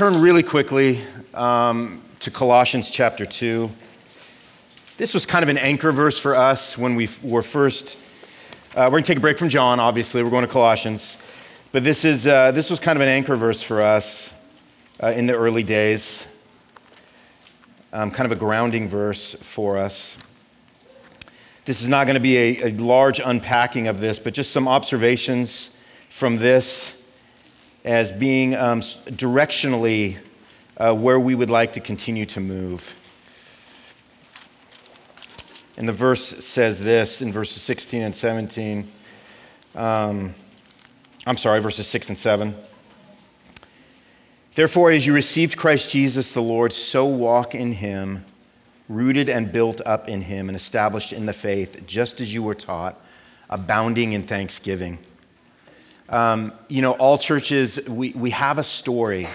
turn 0.00 0.18
really 0.18 0.42
quickly 0.42 0.98
um, 1.34 2.00
to 2.20 2.30
Colossians 2.30 2.90
chapter 2.90 3.26
2. 3.26 3.70
This 4.96 5.12
was 5.12 5.26
kind 5.26 5.42
of 5.42 5.50
an 5.50 5.58
anchor 5.58 5.92
verse 5.92 6.18
for 6.18 6.34
us 6.34 6.78
when 6.78 6.94
we 6.94 7.06
were 7.22 7.42
first. 7.42 7.98
Uh, 8.74 8.84
we're 8.84 8.92
going 8.92 9.02
to 9.02 9.08
take 9.08 9.18
a 9.18 9.20
break 9.20 9.36
from 9.36 9.50
John, 9.50 9.78
obviously. 9.78 10.22
We're 10.22 10.30
going 10.30 10.46
to 10.46 10.50
Colossians. 10.50 11.22
But 11.70 11.84
this, 11.84 12.06
is, 12.06 12.26
uh, 12.26 12.50
this 12.52 12.70
was 12.70 12.80
kind 12.80 12.96
of 12.96 13.02
an 13.02 13.08
anchor 13.08 13.36
verse 13.36 13.62
for 13.62 13.82
us 13.82 14.50
uh, 15.02 15.08
in 15.08 15.26
the 15.26 15.34
early 15.34 15.64
days, 15.64 16.48
um, 17.92 18.10
kind 18.10 18.24
of 18.24 18.32
a 18.32 18.40
grounding 18.40 18.88
verse 18.88 19.34
for 19.34 19.76
us. 19.76 20.34
This 21.66 21.82
is 21.82 21.90
not 21.90 22.06
going 22.06 22.14
to 22.14 22.20
be 22.20 22.38
a, 22.38 22.68
a 22.68 22.70
large 22.70 23.20
unpacking 23.22 23.86
of 23.86 24.00
this, 24.00 24.18
but 24.18 24.32
just 24.32 24.50
some 24.50 24.66
observations 24.66 25.86
from 26.08 26.38
this 26.38 26.99
as 27.84 28.12
being 28.12 28.54
um, 28.54 28.80
directionally 28.80 30.18
uh, 30.76 30.94
where 30.94 31.18
we 31.18 31.34
would 31.34 31.50
like 31.50 31.72
to 31.74 31.80
continue 31.80 32.24
to 32.26 32.40
move. 32.40 32.96
And 35.76 35.88
the 35.88 35.92
verse 35.92 36.22
says 36.22 36.84
this 36.84 37.22
in 37.22 37.32
verses 37.32 37.62
16 37.62 38.02
and 38.02 38.14
17. 38.14 38.86
Um, 39.74 40.34
I'm 41.26 41.36
sorry, 41.36 41.60
verses 41.60 41.86
6 41.86 42.10
and 42.10 42.18
7. 42.18 42.54
Therefore, 44.54 44.90
as 44.90 45.06
you 45.06 45.14
received 45.14 45.56
Christ 45.56 45.92
Jesus 45.92 46.32
the 46.32 46.42
Lord, 46.42 46.72
so 46.72 47.06
walk 47.06 47.54
in 47.54 47.72
him, 47.72 48.24
rooted 48.88 49.28
and 49.28 49.52
built 49.52 49.80
up 49.86 50.08
in 50.08 50.22
him, 50.22 50.48
and 50.48 50.56
established 50.56 51.12
in 51.12 51.26
the 51.26 51.32
faith, 51.32 51.84
just 51.86 52.20
as 52.20 52.34
you 52.34 52.42
were 52.42 52.54
taught, 52.54 53.00
abounding 53.48 54.12
in 54.12 54.22
thanksgiving. 54.22 54.98
Um, 56.10 56.52
you 56.68 56.82
know, 56.82 56.92
all 56.92 57.18
churches, 57.18 57.88
we, 57.88 58.10
we 58.10 58.30
have 58.30 58.58
a 58.58 58.64
story 58.64 59.28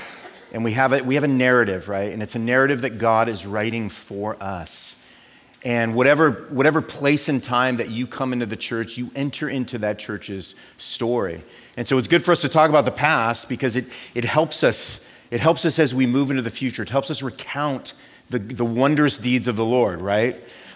and 0.52 0.62
we 0.62 0.74
have, 0.74 0.92
a, 0.92 1.02
we 1.02 1.16
have 1.16 1.24
a 1.24 1.30
narrative, 1.30 1.88
right? 1.88 2.12
And 2.12 2.22
it's 2.22 2.36
a 2.36 2.40
narrative 2.40 2.82
that 2.82 2.98
God 2.98 3.30
is 3.30 3.48
writing 3.48 3.88
for 3.88 4.36
us. 4.44 5.02
And 5.64 5.96
whatever, 5.96 6.32
whatever 6.50 6.82
place 6.82 7.30
and 7.30 7.42
time 7.42 7.78
that 7.78 7.90
you 7.90 8.06
come 8.06 8.34
into 8.34 8.46
the 8.46 8.58
church, 8.58 8.98
you 8.98 9.10
enter 9.16 9.50
into 9.50 9.78
that 9.80 10.00
church's 10.00 10.54
story. 10.78 11.44
And 11.78 11.88
so 11.88 11.98
it's 11.98 12.10
good 12.10 12.24
for 12.24 12.34
us 12.34 12.42
to 12.42 12.50
talk 12.50 12.70
about 12.70 12.84
the 12.84 12.92
past 12.92 13.48
because 13.48 13.78
it, 13.78 13.86
it 14.14 14.26
helps 14.26 14.64
us. 14.64 15.12
It 15.32 15.40
helps 15.40 15.66
us 15.66 15.80
as 15.80 15.96
we 15.96 16.06
move 16.06 16.30
into 16.30 16.44
the 16.44 16.52
future. 16.52 16.84
It 16.84 16.90
helps 16.90 17.10
us 17.10 17.24
recount 17.24 17.94
the, 18.30 18.38
the 18.38 18.66
wondrous 18.66 19.18
deeds 19.18 19.48
of 19.48 19.56
the 19.56 19.66
Lord, 19.66 20.02
right? 20.02 20.36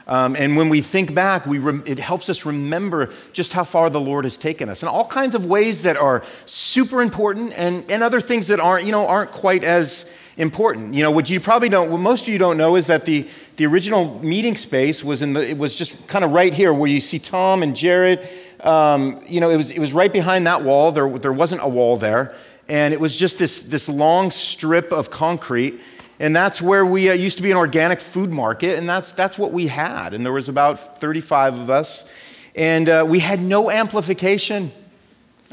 Um, 0.10 0.36
and 0.36 0.58
when 0.58 0.70
we 0.70 0.82
think 0.82 1.14
back, 1.14 1.46
we 1.46 1.60
rem- 1.60 1.84
it 1.86 2.00
helps 2.00 2.30
us 2.30 2.44
remember 2.44 3.14
just 3.32 3.54
how 3.54 3.64
far 3.64 3.92
the 3.92 4.02
Lord 4.02 4.26
has 4.26 4.38
taken 4.38 4.68
us 4.68 4.82
in 4.82 4.90
all 4.90 5.06
kinds 5.06 5.36
of 5.36 5.46
ways 5.46 5.84
that 5.84 5.98
are 5.98 6.24
super 6.48 7.04
important 7.04 7.54
and, 7.56 7.90
and 7.92 8.02
other 8.02 8.20
things 8.20 8.48
that 8.48 8.60
aren't, 8.60 8.86
you 8.86 8.92
know, 8.92 9.06
aren't 9.06 9.30
quite 9.30 9.64
as 9.64 10.18
important. 10.36 10.96
You 10.96 11.04
know, 11.04 11.12
what 11.12 11.30
you 11.30 11.40
probably 11.40 11.70
don't, 11.70 11.92
what 11.92 12.00
most 12.00 12.24
of 12.24 12.30
you 12.30 12.40
don't 12.40 12.58
know 12.58 12.76
is 12.76 12.88
that 12.88 13.06
the, 13.06 13.28
the 13.58 13.68
original 13.68 14.20
meeting 14.24 14.56
space 14.56 15.04
was 15.04 15.22
in 15.22 15.34
the, 15.34 15.48
it 15.48 15.60
was 15.60 15.76
just 15.76 16.08
kind 16.08 16.26
of 16.26 16.32
right 16.32 16.56
here 16.56 16.74
where 16.74 16.90
you 16.90 17.02
see 17.02 17.20
Tom 17.20 17.62
and 17.62 17.76
Jared. 17.76 18.28
Um, 18.62 19.22
you 19.28 19.40
know, 19.40 19.52
it 19.52 19.58
was, 19.58 19.70
it 19.70 19.80
was 19.80 19.94
right 19.94 20.12
behind 20.12 20.48
that 20.48 20.64
wall. 20.64 20.92
There, 20.92 21.08
there 21.20 21.34
wasn't 21.34 21.62
a 21.62 21.70
wall 21.70 21.98
there. 21.98 22.36
And 22.68 22.96
it 22.96 23.00
was 23.00 23.16
just 23.16 23.38
this, 23.38 23.62
this 23.62 23.88
long 23.88 24.32
strip 24.32 24.92
of 24.92 25.12
concrete. 25.12 25.80
And 26.20 26.36
that's 26.36 26.62
where 26.62 26.86
we 26.86 27.10
uh, 27.10 27.14
used 27.14 27.38
to 27.38 27.44
be 27.44 27.52
an 27.52 27.58
organic 27.58 28.02
food 28.02 28.30
market. 28.30 28.78
And 28.78 28.88
that's, 28.88 29.14
that's 29.14 29.38
what 29.38 29.54
we 29.54 29.68
had. 29.68 30.14
And 30.14 30.26
there 30.26 30.34
was 30.34 30.50
about 30.50 31.00
35 31.00 31.58
of 31.58 31.70
us. 31.70 32.14
And 32.56 32.90
uh, 32.90 33.06
we 33.08 33.20
had 33.20 33.42
no 33.42 33.72
amplification. 33.72 34.72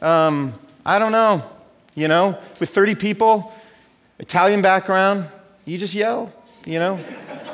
Um, 0.02 0.54
I 0.84 0.98
don't 0.98 1.12
know, 1.12 1.42
you 1.94 2.08
know, 2.08 2.36
with 2.58 2.70
30 2.70 2.96
people, 2.96 3.54
Italian 4.18 4.60
background, 4.60 5.26
you 5.64 5.78
just 5.78 5.94
yell, 5.94 6.32
you 6.64 6.78
know? 6.78 6.98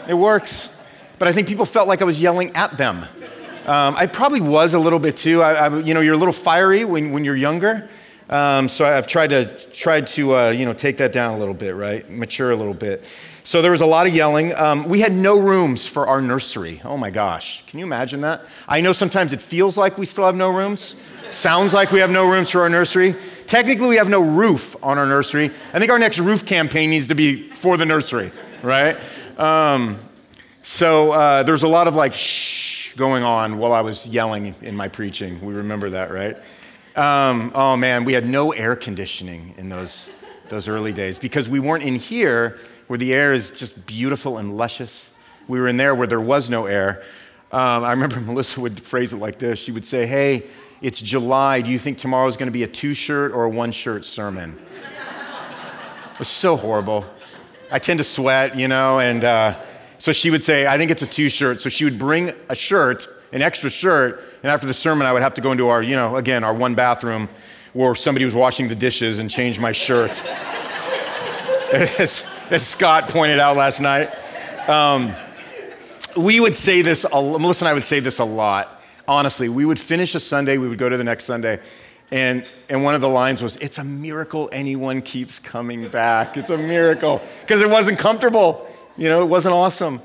It 0.09 0.15
works. 0.15 0.85
But 1.19 1.29
I 1.29 1.33
think 1.33 1.49
people 1.49 1.67
felt 1.67 1.89
like 1.89 2.01
I 2.01 2.05
was 2.05 2.21
yelling 2.21 2.57
at 2.57 2.77
them. 2.77 3.07
Um, 3.67 3.95
I 3.97 4.07
probably 4.07 4.41
was 4.41 4.75
a 4.75 4.79
little 4.79 4.99
bit 4.99 5.17
too. 5.17 5.41
I, 5.43 5.53
I, 5.53 5.79
you 5.79 5.95
know, 5.95 6.01
you're 6.01 6.15
a 6.15 6.19
little 6.19 6.33
fiery 6.33 6.85
when, 6.85 7.13
when 7.13 7.25
you're 7.25 7.37
younger. 7.37 7.89
Um, 8.31 8.69
so 8.69 8.85
I've 8.85 9.07
tried 9.07 9.31
to, 9.31 9.45
tried 9.73 10.07
to 10.09 10.37
uh, 10.37 10.51
you 10.51 10.65
know, 10.65 10.73
take 10.73 10.97
that 10.99 11.13
down 11.13 11.35
a 11.35 11.39
little 11.39 11.55
bit, 11.55 11.75
right? 11.75 12.09
Mature 12.11 12.51
a 12.51 12.57
little 12.57 12.75
bit. 12.75 13.05
So 13.45 13.61
there 13.61 13.73
was 13.73 13.81
a 13.81 13.87
lot 13.87 14.07
of 14.07 14.15
yelling. 14.15 14.55
Um, 14.55 14.89
we 14.89 15.01
had 15.01 15.13
no 15.13 15.41
rooms 15.41 15.87
for 15.87 16.07
our 16.07 16.23
nursery. 16.23 16.81
Oh 16.85 16.97
my 16.97 17.11
gosh. 17.11 17.67
Can 17.67 17.81
you 17.81 17.85
imagine 17.85 18.21
that? 18.21 18.47
I 18.69 18.81
know 18.81 18.93
sometimes 18.93 19.33
it 19.33 19.41
feels 19.41 19.77
like 19.77 19.99
we 19.99 20.07
still 20.07 20.25
have 20.25 20.37
no 20.37 20.51
rooms. 20.51 20.97
Sounds 21.33 21.75
like 21.75 21.91
we 21.91 22.01
have 22.01 22.11
no 22.11 22.31
rooms 22.31 22.51
for 22.51 22.61
our 22.61 22.69
nursery. 22.69 23.15
Technically, 23.47 23.89
we 23.89 23.97
have 23.97 24.09
no 24.09 24.23
roof 24.23 24.77
on 24.83 24.97
our 24.97 25.07
nursery. 25.07 25.47
I 25.75 25.79
think 25.79 25.91
our 25.91 25.99
next 25.99 26.19
roof 26.19 26.47
campaign 26.47 26.91
needs 26.91 27.09
to 27.09 27.15
be 27.15 27.49
for 27.51 27.77
the 27.77 27.85
nursery, 27.85 28.31
right? 28.63 28.97
Um, 29.39 29.99
so 30.63 31.13
uh, 31.13 31.43
there's 31.43 31.65
a 31.65 31.69
lot 31.69 31.89
of 31.89 31.97
like 31.97 32.15
shh 32.15 32.95
going 32.95 33.23
on 33.23 33.59
while 33.59 33.73
I 33.73 33.81
was 33.81 34.07
yelling 34.07 34.55
in 34.63 34.77
my 34.77 34.89
preaching. 34.89 35.45
We 35.45 35.55
remember 35.55 35.91
that, 35.91 36.13
right? 36.13 36.37
Um, 36.95 37.53
oh 37.55 37.77
man, 37.77 38.05
we 38.05 38.13
had 38.13 38.27
no 38.27 38.53
air 38.53 38.77
conditioning 38.77 39.55
in 39.57 39.71
those, 39.71 40.13
those 40.49 40.69
early 40.69 40.93
days 40.93 41.19
because 41.19 41.49
we 41.49 41.59
weren't 41.59 41.85
in 41.85 41.95
here 41.95 42.59
where 42.87 42.99
the 42.99 43.15
air 43.15 43.33
is 43.33 43.59
just 43.59 43.87
beautiful 43.87 44.37
and 44.37 44.59
luscious. 44.59 45.19
We 45.49 45.59
were 45.59 45.69
in 45.69 45.79
there 45.79 45.95
where 45.95 46.07
there 46.07 46.21
was 46.21 46.51
no 46.51 46.67
air. 46.67 47.03
Um, 47.51 47.85
I 47.85 47.93
remember 47.93 48.21
Melissa 48.21 48.61
would 48.61 48.79
phrase 48.81 49.15
it 49.15 49.17
like 49.17 49.39
this. 49.39 49.59
She 49.59 49.73
would 49.73 49.87
say, 49.87 50.07
Hey, 50.07 50.43
it's 50.83 51.01
July. 51.01 51.63
Do 51.63 51.71
you 51.71 51.79
think 51.79 51.97
tomorrow 51.97 52.27
is 52.29 52.37
going 52.37 52.49
to 52.49 52.53
be 52.53 52.65
a 52.65 52.69
two 52.69 52.93
shirt 52.93 53.33
or 53.33 53.45
a 53.45 53.49
one 53.49 53.73
shirt 53.73 54.05
sermon? 54.05 54.59
it 56.13 56.19
was 56.19 56.29
so 56.29 56.57
horrible. 56.57 57.07
I 57.71 57.79
tend 57.79 57.99
to 58.01 58.05
sweat, 58.05 58.55
you 58.59 58.69
know, 58.69 59.01
and 59.01 59.25
uh, 59.25 59.55
so 59.97 60.13
she 60.13 60.31
would 60.31 60.45
say, 60.45 60.67
I 60.67 60.77
think 60.77 60.91
it's 60.91 61.01
a 61.01 61.07
two 61.07 61.31
shirt. 61.31 61.61
So 61.61 61.71
she 61.71 61.85
would 61.85 61.99
bring 61.99 62.33
a 62.51 62.55
shirt, 62.55 63.07
an 63.33 63.43
extra 63.43 63.71
shirt, 63.71 64.21
and 64.43 64.53
after 64.53 64.67
the 64.67 64.75
sermon, 64.75 65.07
I 65.07 65.13
would 65.13 65.23
have 65.23 65.35
to 65.35 65.41
go 65.41 65.53
into 65.53 65.69
our, 65.69 65.83
you 65.83 65.97
know, 65.97 66.17
again, 66.17 66.45
our 66.45 66.55
one 66.55 66.75
bathroom 66.75 67.29
where 67.73 67.95
somebody 67.95 68.25
was 68.25 68.35
washing 68.35 68.69
the 68.69 68.75
dishes 68.75 69.19
and 69.19 69.31
change 69.31 69.59
my 69.59 69.73
shirt. 69.73 70.23
as, 71.73 72.31
as, 72.51 72.67
Scott 72.67 73.09
pointed 73.09 73.39
out 73.39 73.57
last 73.57 73.81
night. 73.81 74.15
Um, 74.69 75.13
we 76.17 76.39
would 76.41 76.55
say 76.55 76.83
this, 76.83 77.07
Melissa 77.11 77.65
and 77.65 77.71
I 77.71 77.73
would 77.73 77.87
say 77.87 78.01
this 78.01 78.19
a 78.19 78.25
lot. 78.25 78.83
Honestly, 79.09 79.49
we 79.49 79.65
would 79.65 79.81
finish 79.81 80.15
a 80.15 80.21
Sunday, 80.21 80.59
we 80.59 80.69
would 80.69 80.79
go 80.79 80.89
to 80.89 80.97
the 80.97 81.05
next 81.05 81.25
Sunday, 81.25 81.59
and, 82.11 82.47
and 82.69 82.85
one 82.85 82.95
of 82.95 83.01
the 83.01 83.09
lines 83.09 83.43
was, 83.43 83.57
It's 83.57 83.79
a 83.79 83.85
miracle 83.85 84.51
anyone 84.53 85.01
keeps 85.01 85.39
coming 85.39 85.89
back. 85.89 86.37
It's 86.37 86.51
a 86.51 86.59
miracle. 86.59 87.23
Because 87.41 87.63
it 87.63 87.71
wasn't 87.71 87.99
comfortable. 87.99 88.69
You 88.99 89.09
know, 89.09 89.23
it 89.23 89.27
wasn't 89.27 89.55
awesome. 89.55 90.01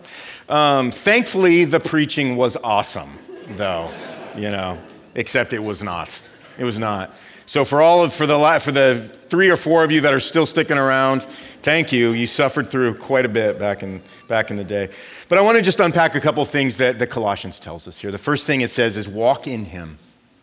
Um, 0.49 0.91
thankfully, 0.91 1.65
the 1.65 1.79
preaching 1.79 2.37
was 2.37 2.55
awesome, 2.57 3.09
though, 3.49 3.91
you 4.35 4.49
know, 4.49 4.81
except 5.15 5.53
it 5.53 5.63
was 5.63 5.83
not. 5.83 6.21
It 6.57 6.63
was 6.63 6.79
not. 6.79 7.11
So, 7.45 7.63
for 7.63 7.81
all 7.81 8.03
of, 8.03 8.13
for 8.13 8.25
the, 8.25 8.59
for 8.61 8.71
the 8.71 8.95
three 8.95 9.49
or 9.49 9.57
four 9.57 9.83
of 9.83 9.91
you 9.91 10.01
that 10.01 10.13
are 10.13 10.19
still 10.19 10.45
sticking 10.45 10.77
around, 10.77 11.23
thank 11.23 11.91
you. 11.91 12.11
You 12.11 12.27
suffered 12.27 12.67
through 12.67 12.95
quite 12.95 13.25
a 13.25 13.29
bit 13.29 13.59
back 13.59 13.83
in, 13.83 14.01
back 14.27 14.51
in 14.51 14.57
the 14.57 14.63
day. 14.63 14.89
But 15.29 15.37
I 15.37 15.41
want 15.41 15.57
to 15.57 15.63
just 15.63 15.79
unpack 15.79 16.15
a 16.15 16.21
couple 16.21 16.43
things 16.45 16.77
that, 16.77 16.99
that 16.99 17.07
Colossians 17.07 17.59
tells 17.59 17.87
us 17.87 17.99
here. 17.99 18.11
The 18.11 18.17
first 18.17 18.47
thing 18.47 18.61
it 18.61 18.69
says 18.69 18.97
is 18.97 19.07
walk 19.07 19.47
in 19.47 19.65
Him, 19.65 19.97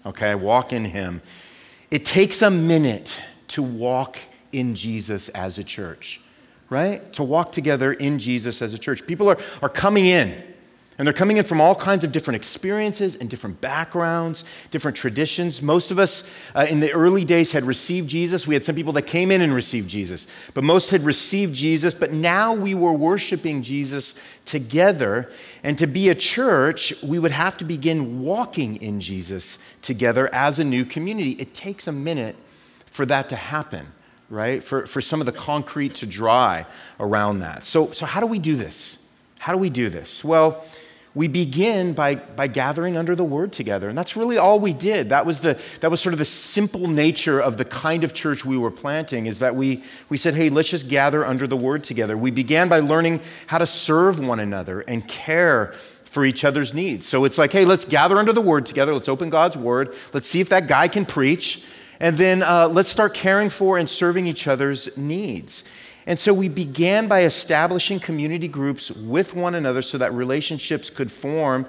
okay? 0.04 0.34
Walk 0.34 0.72
in 0.72 0.86
Him. 0.86 1.22
It 1.90 2.04
takes 2.04 2.42
a 2.42 2.50
minute 2.50 3.22
to 3.48 3.62
walk 3.62 4.18
in 4.52 4.74
Jesus 4.74 5.28
as 5.30 5.58
a 5.58 5.64
church, 5.64 6.20
right? 6.70 7.12
To 7.14 7.22
walk 7.22 7.52
together 7.52 7.92
in 7.92 8.18
Jesus 8.18 8.62
as 8.62 8.74
a 8.74 8.78
church. 8.78 9.06
People 9.06 9.28
are, 9.28 9.38
are 9.62 9.68
coming 9.68 10.06
in, 10.06 10.34
and 10.96 11.06
they're 11.06 11.12
coming 11.12 11.38
in 11.38 11.44
from 11.44 11.60
all 11.60 11.74
kinds 11.74 12.04
of 12.04 12.12
different 12.12 12.36
experiences 12.36 13.16
and 13.16 13.28
different 13.28 13.60
backgrounds, 13.60 14.44
different 14.70 14.96
traditions. 14.96 15.60
Most 15.60 15.90
of 15.90 15.98
us 15.98 16.32
uh, 16.54 16.66
in 16.70 16.78
the 16.78 16.92
early 16.92 17.24
days 17.24 17.50
had 17.50 17.64
received 17.64 18.08
Jesus. 18.08 18.46
We 18.46 18.54
had 18.54 18.64
some 18.64 18.76
people 18.76 18.92
that 18.92 19.02
came 19.02 19.32
in 19.32 19.40
and 19.40 19.52
received 19.52 19.90
Jesus, 19.90 20.28
but 20.54 20.62
most 20.62 20.92
had 20.92 21.02
received 21.02 21.52
Jesus. 21.52 21.94
But 21.94 22.12
now 22.12 22.54
we 22.54 22.76
were 22.76 22.92
worshiping 22.92 23.62
Jesus 23.62 24.38
together. 24.44 25.28
And 25.64 25.76
to 25.78 25.88
be 25.88 26.10
a 26.10 26.14
church, 26.14 26.94
we 27.02 27.18
would 27.18 27.32
have 27.32 27.56
to 27.56 27.64
begin 27.64 28.22
walking 28.22 28.76
in 28.76 29.00
Jesus 29.00 29.58
together 29.82 30.32
as 30.32 30.60
a 30.60 30.64
new 30.64 30.84
community. 30.84 31.32
It 31.32 31.54
takes 31.54 31.88
a 31.88 31.92
minute 31.92 32.36
for 32.86 33.04
that 33.06 33.28
to 33.30 33.36
happen, 33.36 33.88
right? 34.34 34.62
For, 34.62 34.86
for 34.86 35.00
some 35.00 35.20
of 35.20 35.26
the 35.26 35.32
concrete 35.32 35.94
to 35.96 36.06
dry 36.06 36.66
around 36.98 37.38
that. 37.38 37.64
So, 37.64 37.92
so 37.92 38.04
how 38.04 38.20
do 38.20 38.26
we 38.26 38.38
do 38.38 38.56
this? 38.56 39.08
How 39.38 39.52
do 39.52 39.58
we 39.58 39.70
do 39.70 39.88
this? 39.88 40.24
Well, 40.24 40.64
we 41.14 41.28
begin 41.28 41.92
by, 41.92 42.16
by 42.16 42.48
gathering 42.48 42.96
under 42.96 43.14
the 43.14 43.24
word 43.24 43.52
together. 43.52 43.88
And 43.88 43.96
that's 43.96 44.16
really 44.16 44.36
all 44.36 44.58
we 44.58 44.72
did. 44.72 45.10
That 45.10 45.24
was, 45.24 45.40
the, 45.40 45.60
that 45.78 45.90
was 45.90 46.00
sort 46.00 46.12
of 46.12 46.18
the 46.18 46.24
simple 46.24 46.88
nature 46.88 47.38
of 47.38 47.56
the 47.56 47.64
kind 47.64 48.02
of 48.02 48.14
church 48.14 48.44
we 48.44 48.58
were 48.58 48.72
planting, 48.72 49.26
is 49.26 49.38
that 49.38 49.54
we, 49.54 49.84
we 50.08 50.16
said, 50.16 50.34
hey, 50.34 50.50
let's 50.50 50.70
just 50.70 50.88
gather 50.88 51.24
under 51.24 51.46
the 51.46 51.56
word 51.56 51.84
together. 51.84 52.16
We 52.16 52.32
began 52.32 52.68
by 52.68 52.80
learning 52.80 53.20
how 53.46 53.58
to 53.58 53.66
serve 53.66 54.18
one 54.18 54.40
another 54.40 54.80
and 54.80 55.06
care 55.06 55.68
for 56.04 56.24
each 56.24 56.44
other's 56.44 56.74
needs. 56.74 57.06
So 57.06 57.24
it's 57.24 57.38
like, 57.38 57.52
hey, 57.52 57.64
let's 57.64 57.84
gather 57.84 58.18
under 58.18 58.32
the 58.32 58.40
word 58.40 58.66
together. 58.66 58.92
Let's 58.92 59.08
open 59.08 59.30
God's 59.30 59.56
word. 59.56 59.94
Let's 60.12 60.26
see 60.26 60.40
if 60.40 60.48
that 60.48 60.66
guy 60.66 60.88
can 60.88 61.06
preach. 61.06 61.64
And 62.00 62.16
then 62.16 62.42
uh, 62.42 62.68
let's 62.68 62.88
start 62.88 63.14
caring 63.14 63.50
for 63.50 63.78
and 63.78 63.88
serving 63.88 64.26
each 64.26 64.46
other's 64.46 64.96
needs. 64.98 65.64
And 66.06 66.18
so 66.18 66.34
we 66.34 66.48
began 66.48 67.08
by 67.08 67.22
establishing 67.22 67.98
community 67.98 68.48
groups 68.48 68.90
with 68.90 69.34
one 69.34 69.54
another 69.54 69.80
so 69.80 69.96
that 69.98 70.12
relationships 70.12 70.90
could 70.90 71.10
form 71.10 71.66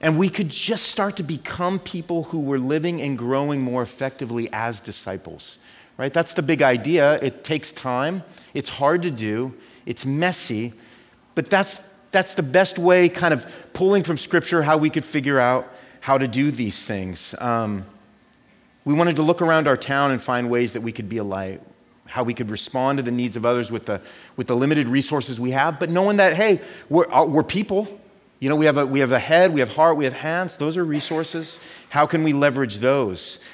and 0.00 0.18
we 0.18 0.28
could 0.28 0.50
just 0.50 0.86
start 0.86 1.16
to 1.16 1.22
become 1.22 1.78
people 1.78 2.24
who 2.24 2.40
were 2.40 2.58
living 2.58 3.00
and 3.00 3.16
growing 3.16 3.62
more 3.62 3.82
effectively 3.82 4.48
as 4.52 4.78
disciples. 4.80 5.58
Right? 5.96 6.12
That's 6.12 6.34
the 6.34 6.42
big 6.42 6.60
idea. 6.60 7.14
It 7.22 7.42
takes 7.42 7.72
time. 7.72 8.22
It's 8.52 8.68
hard 8.68 9.02
to 9.02 9.10
do. 9.10 9.54
It's 9.86 10.04
messy. 10.04 10.74
But 11.34 11.48
that's 11.48 11.94
that's 12.10 12.34
the 12.34 12.42
best 12.42 12.78
way, 12.78 13.08
kind 13.08 13.34
of 13.34 13.46
pulling 13.72 14.02
from 14.02 14.16
scripture, 14.16 14.62
how 14.62 14.76
we 14.76 14.90
could 14.90 15.04
figure 15.04 15.38
out 15.38 15.66
how 16.00 16.16
to 16.16 16.28
do 16.28 16.50
these 16.50 16.84
things. 16.84 17.34
Um, 17.40 17.84
we 18.86 18.94
wanted 18.94 19.16
to 19.16 19.22
look 19.22 19.42
around 19.42 19.66
our 19.66 19.76
town 19.76 20.12
and 20.12 20.22
find 20.22 20.48
ways 20.48 20.72
that 20.74 20.80
we 20.80 20.92
could 20.92 21.08
be 21.08 21.16
a 21.16 21.24
light, 21.24 21.60
how 22.06 22.22
we 22.22 22.32
could 22.32 22.50
respond 22.50 22.98
to 22.98 23.02
the 23.02 23.10
needs 23.10 23.34
of 23.34 23.44
others 23.44 23.70
with 23.70 23.86
the, 23.86 24.00
with 24.36 24.46
the 24.46 24.54
limited 24.54 24.86
resources 24.86 25.40
we 25.40 25.50
have, 25.50 25.80
but 25.80 25.90
knowing 25.90 26.18
that, 26.18 26.34
hey, 26.34 26.60
we're, 26.88 27.12
uh, 27.12 27.24
we're 27.24 27.42
people. 27.42 28.00
You 28.38 28.48
know, 28.48 28.54
we 28.54 28.66
have, 28.66 28.76
a, 28.76 28.86
we 28.86 29.00
have 29.00 29.10
a 29.10 29.18
head, 29.18 29.52
we 29.52 29.58
have 29.58 29.74
heart, 29.74 29.96
we 29.96 30.04
have 30.04 30.12
hands. 30.12 30.56
Those 30.56 30.76
are 30.76 30.84
resources. 30.84 31.60
How 31.88 32.06
can 32.06 32.22
we 32.22 32.32
leverage 32.32 32.76
those? 32.76 33.44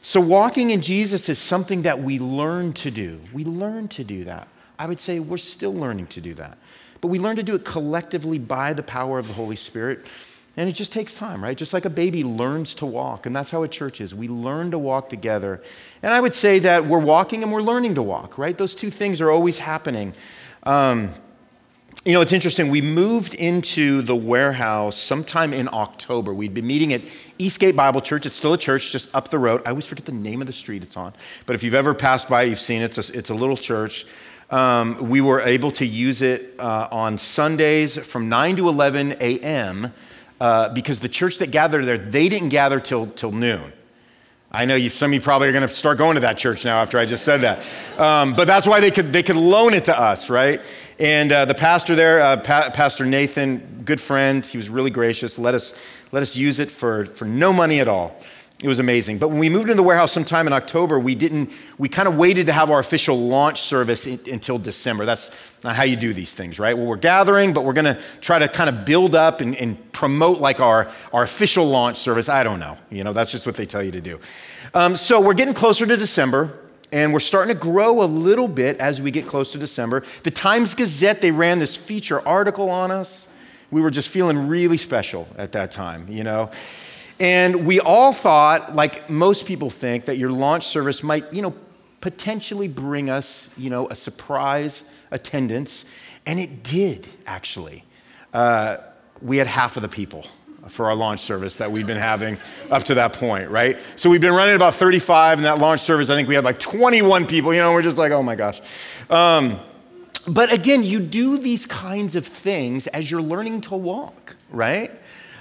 So, 0.00 0.20
walking 0.20 0.70
in 0.70 0.80
Jesus 0.80 1.28
is 1.28 1.40
something 1.40 1.82
that 1.82 2.00
we 2.00 2.20
learn 2.20 2.72
to 2.74 2.90
do. 2.92 3.20
We 3.32 3.44
learn 3.44 3.88
to 3.88 4.04
do 4.04 4.24
that. 4.24 4.46
I 4.78 4.86
would 4.86 5.00
say 5.00 5.18
we're 5.18 5.38
still 5.38 5.74
learning 5.74 6.06
to 6.08 6.20
do 6.20 6.34
that. 6.34 6.56
But 7.00 7.08
we 7.08 7.18
learn 7.18 7.34
to 7.34 7.42
do 7.42 7.56
it 7.56 7.64
collectively 7.64 8.38
by 8.38 8.74
the 8.74 8.84
power 8.84 9.18
of 9.18 9.26
the 9.26 9.34
Holy 9.34 9.56
Spirit. 9.56 10.06
And 10.58 10.68
it 10.68 10.72
just 10.72 10.92
takes 10.92 11.14
time, 11.14 11.40
right? 11.40 11.56
Just 11.56 11.72
like 11.72 11.84
a 11.84 11.90
baby 11.90 12.24
learns 12.24 12.74
to 12.74 12.84
walk. 12.84 13.26
And 13.26 13.36
that's 13.36 13.52
how 13.52 13.62
a 13.62 13.68
church 13.68 14.00
is. 14.00 14.12
We 14.12 14.26
learn 14.26 14.72
to 14.72 14.78
walk 14.78 15.08
together. 15.08 15.62
And 16.02 16.12
I 16.12 16.20
would 16.20 16.34
say 16.34 16.58
that 16.58 16.84
we're 16.84 16.98
walking 16.98 17.44
and 17.44 17.52
we're 17.52 17.62
learning 17.62 17.94
to 17.94 18.02
walk, 18.02 18.36
right? 18.36 18.58
Those 18.58 18.74
two 18.74 18.90
things 18.90 19.20
are 19.20 19.30
always 19.30 19.60
happening. 19.60 20.14
Um, 20.64 21.10
you 22.04 22.12
know, 22.12 22.22
it's 22.22 22.32
interesting. 22.32 22.70
We 22.70 22.80
moved 22.80 23.34
into 23.34 24.02
the 24.02 24.16
warehouse 24.16 24.96
sometime 24.96 25.52
in 25.52 25.68
October. 25.72 26.34
We'd 26.34 26.54
been 26.54 26.66
meeting 26.66 26.92
at 26.92 27.02
Eastgate 27.38 27.76
Bible 27.76 28.00
Church. 28.00 28.26
It's 28.26 28.34
still 28.34 28.54
a 28.54 28.58
church 28.58 28.90
just 28.90 29.14
up 29.14 29.28
the 29.28 29.38
road. 29.38 29.62
I 29.64 29.70
always 29.70 29.86
forget 29.86 30.06
the 30.06 30.12
name 30.12 30.40
of 30.40 30.48
the 30.48 30.52
street 30.52 30.82
it's 30.82 30.96
on. 30.96 31.12
But 31.46 31.54
if 31.54 31.62
you've 31.62 31.74
ever 31.74 31.94
passed 31.94 32.28
by, 32.28 32.42
you've 32.42 32.58
seen 32.58 32.82
it. 32.82 32.98
It's 32.98 33.10
a, 33.10 33.16
it's 33.16 33.30
a 33.30 33.34
little 33.34 33.56
church. 33.56 34.06
Um, 34.50 35.08
we 35.08 35.20
were 35.20 35.40
able 35.40 35.70
to 35.72 35.86
use 35.86 36.20
it 36.20 36.56
uh, 36.58 36.88
on 36.90 37.16
Sundays 37.16 37.96
from 38.04 38.28
9 38.28 38.56
to 38.56 38.68
11 38.68 39.18
a.m 39.20 39.92
uh, 40.40 40.68
because 40.70 41.00
the 41.00 41.08
church 41.08 41.38
that 41.38 41.50
gathered 41.50 41.84
there, 41.84 41.98
they 41.98 42.28
didn't 42.28 42.50
gather 42.50 42.80
till, 42.80 43.06
till 43.06 43.32
noon. 43.32 43.72
I 44.50 44.64
know 44.64 44.76
you, 44.76 44.88
some 44.88 45.10
of 45.10 45.14
you 45.14 45.20
probably 45.20 45.48
are 45.48 45.52
going 45.52 45.66
to 45.66 45.74
start 45.74 45.98
going 45.98 46.14
to 46.14 46.20
that 46.20 46.38
church 46.38 46.64
now 46.64 46.80
after 46.80 46.98
I 46.98 47.04
just 47.04 47.24
said 47.24 47.42
that. 47.42 47.66
Um, 48.00 48.34
but 48.34 48.46
that's 48.46 48.66
why 48.66 48.80
they 48.80 48.90
could, 48.90 49.12
they 49.12 49.22
could 49.22 49.36
loan 49.36 49.74
it 49.74 49.84
to 49.86 49.98
us, 49.98 50.30
right? 50.30 50.60
And 50.98 51.30
uh, 51.30 51.44
the 51.44 51.54
pastor 51.54 51.94
there, 51.94 52.20
uh, 52.20 52.38
pa- 52.38 52.70
Pastor 52.70 53.04
Nathan, 53.04 53.82
good 53.84 54.00
friend, 54.00 54.44
he 54.44 54.56
was 54.56 54.70
really 54.70 54.90
gracious, 54.90 55.38
let 55.38 55.54
us, 55.54 55.78
let 56.12 56.22
us 56.22 56.34
use 56.34 56.60
it 56.60 56.70
for, 56.70 57.04
for 57.04 57.26
no 57.26 57.52
money 57.52 57.78
at 57.80 57.88
all. 57.88 58.16
It 58.60 58.66
was 58.66 58.80
amazing. 58.80 59.18
But 59.18 59.28
when 59.28 59.38
we 59.38 59.48
moved 59.48 59.66
into 59.66 59.76
the 59.76 59.84
warehouse 59.84 60.10
sometime 60.10 60.48
in 60.48 60.52
October, 60.52 60.98
we 60.98 61.14
didn't, 61.14 61.52
we 61.78 61.88
kind 61.88 62.08
of 62.08 62.16
waited 62.16 62.46
to 62.46 62.52
have 62.52 62.70
our 62.70 62.80
official 62.80 63.16
launch 63.16 63.60
service 63.60 64.04
in, 64.08 64.18
until 64.32 64.58
December. 64.58 65.04
That's 65.04 65.52
not 65.62 65.76
how 65.76 65.84
you 65.84 65.94
do 65.94 66.12
these 66.12 66.34
things, 66.34 66.58
right? 66.58 66.76
Well, 66.76 66.86
we're 66.86 66.96
gathering, 66.96 67.52
but 67.52 67.62
we're 67.62 67.72
going 67.72 67.84
to 67.84 68.00
try 68.20 68.40
to 68.40 68.48
kind 68.48 68.68
of 68.68 68.84
build 68.84 69.14
up 69.14 69.40
and, 69.40 69.54
and, 69.56 69.76
promote 69.98 70.38
like 70.38 70.60
our, 70.60 70.88
our 71.12 71.24
official 71.24 71.66
launch 71.66 71.96
service. 71.96 72.28
I 72.28 72.44
don't 72.44 72.60
know. 72.60 72.76
You 72.88 73.02
know, 73.02 73.12
that's 73.12 73.32
just 73.32 73.46
what 73.46 73.56
they 73.56 73.66
tell 73.66 73.82
you 73.82 73.90
to 73.90 74.00
do. 74.00 74.20
Um, 74.72 74.94
so 74.94 75.20
we're 75.20 75.34
getting 75.34 75.54
closer 75.54 75.86
to 75.86 75.96
December. 75.96 76.56
And 76.90 77.12
we're 77.12 77.20
starting 77.20 77.54
to 77.54 77.60
grow 77.60 78.02
a 78.02 78.06
little 78.06 78.48
bit 78.48 78.78
as 78.78 79.02
we 79.02 79.10
get 79.10 79.26
close 79.26 79.52
to 79.52 79.58
December. 79.58 80.04
The 80.22 80.30
Times 80.30 80.74
Gazette, 80.74 81.20
they 81.20 81.30
ran 81.30 81.58
this 81.58 81.76
feature 81.76 82.26
article 82.26 82.70
on 82.70 82.90
us. 82.90 83.34
We 83.70 83.82
were 83.82 83.90
just 83.90 84.08
feeling 84.08 84.48
really 84.48 84.78
special 84.78 85.28
at 85.36 85.52
that 85.52 85.70
time, 85.70 86.06
you 86.08 86.24
know. 86.24 86.50
And 87.20 87.66
we 87.66 87.80
all 87.80 88.12
thought, 88.12 88.76
like 88.76 89.10
most 89.10 89.46
people 89.46 89.70
think, 89.70 90.04
that 90.04 90.18
your 90.18 90.30
launch 90.30 90.66
service 90.66 91.02
might, 91.02 91.32
you 91.32 91.42
know, 91.42 91.54
potentially 92.00 92.68
bring 92.68 93.10
us, 93.10 93.52
you 93.58 93.70
know, 93.70 93.88
a 93.88 93.94
surprise 93.94 94.82
attendance. 95.10 95.92
And 96.26 96.38
it 96.38 96.62
did, 96.62 97.08
actually. 97.26 97.84
Uh, 98.32 98.76
we 99.20 99.38
had 99.38 99.46
half 99.46 99.76
of 99.76 99.82
the 99.82 99.88
people 99.88 100.26
for 100.68 100.86
our 100.86 100.94
launch 100.94 101.20
service 101.20 101.56
that 101.56 101.72
we'd 101.72 101.86
been 101.86 101.96
having 101.96 102.36
up 102.70 102.84
to 102.84 102.94
that 102.94 103.14
point, 103.14 103.50
right? 103.50 103.78
So 103.96 104.10
we've 104.10 104.20
been 104.20 104.34
running 104.34 104.54
about 104.54 104.74
35, 104.74 105.38
and 105.38 105.46
that 105.46 105.58
launch 105.58 105.80
service, 105.80 106.10
I 106.10 106.14
think 106.14 106.28
we 106.28 106.34
had 106.34 106.44
like 106.44 106.60
21 106.60 107.26
people. 107.26 107.54
You 107.54 107.60
know, 107.60 107.72
we're 107.72 107.82
just 107.82 107.98
like, 107.98 108.12
oh 108.12 108.22
my 108.22 108.34
gosh. 108.34 108.60
Um, 109.10 109.58
but 110.26 110.52
again, 110.52 110.82
you 110.84 111.00
do 111.00 111.38
these 111.38 111.64
kinds 111.66 112.16
of 112.16 112.26
things 112.26 112.86
as 112.88 113.10
you're 113.10 113.22
learning 113.22 113.62
to 113.62 113.76
walk, 113.76 114.36
right? 114.50 114.90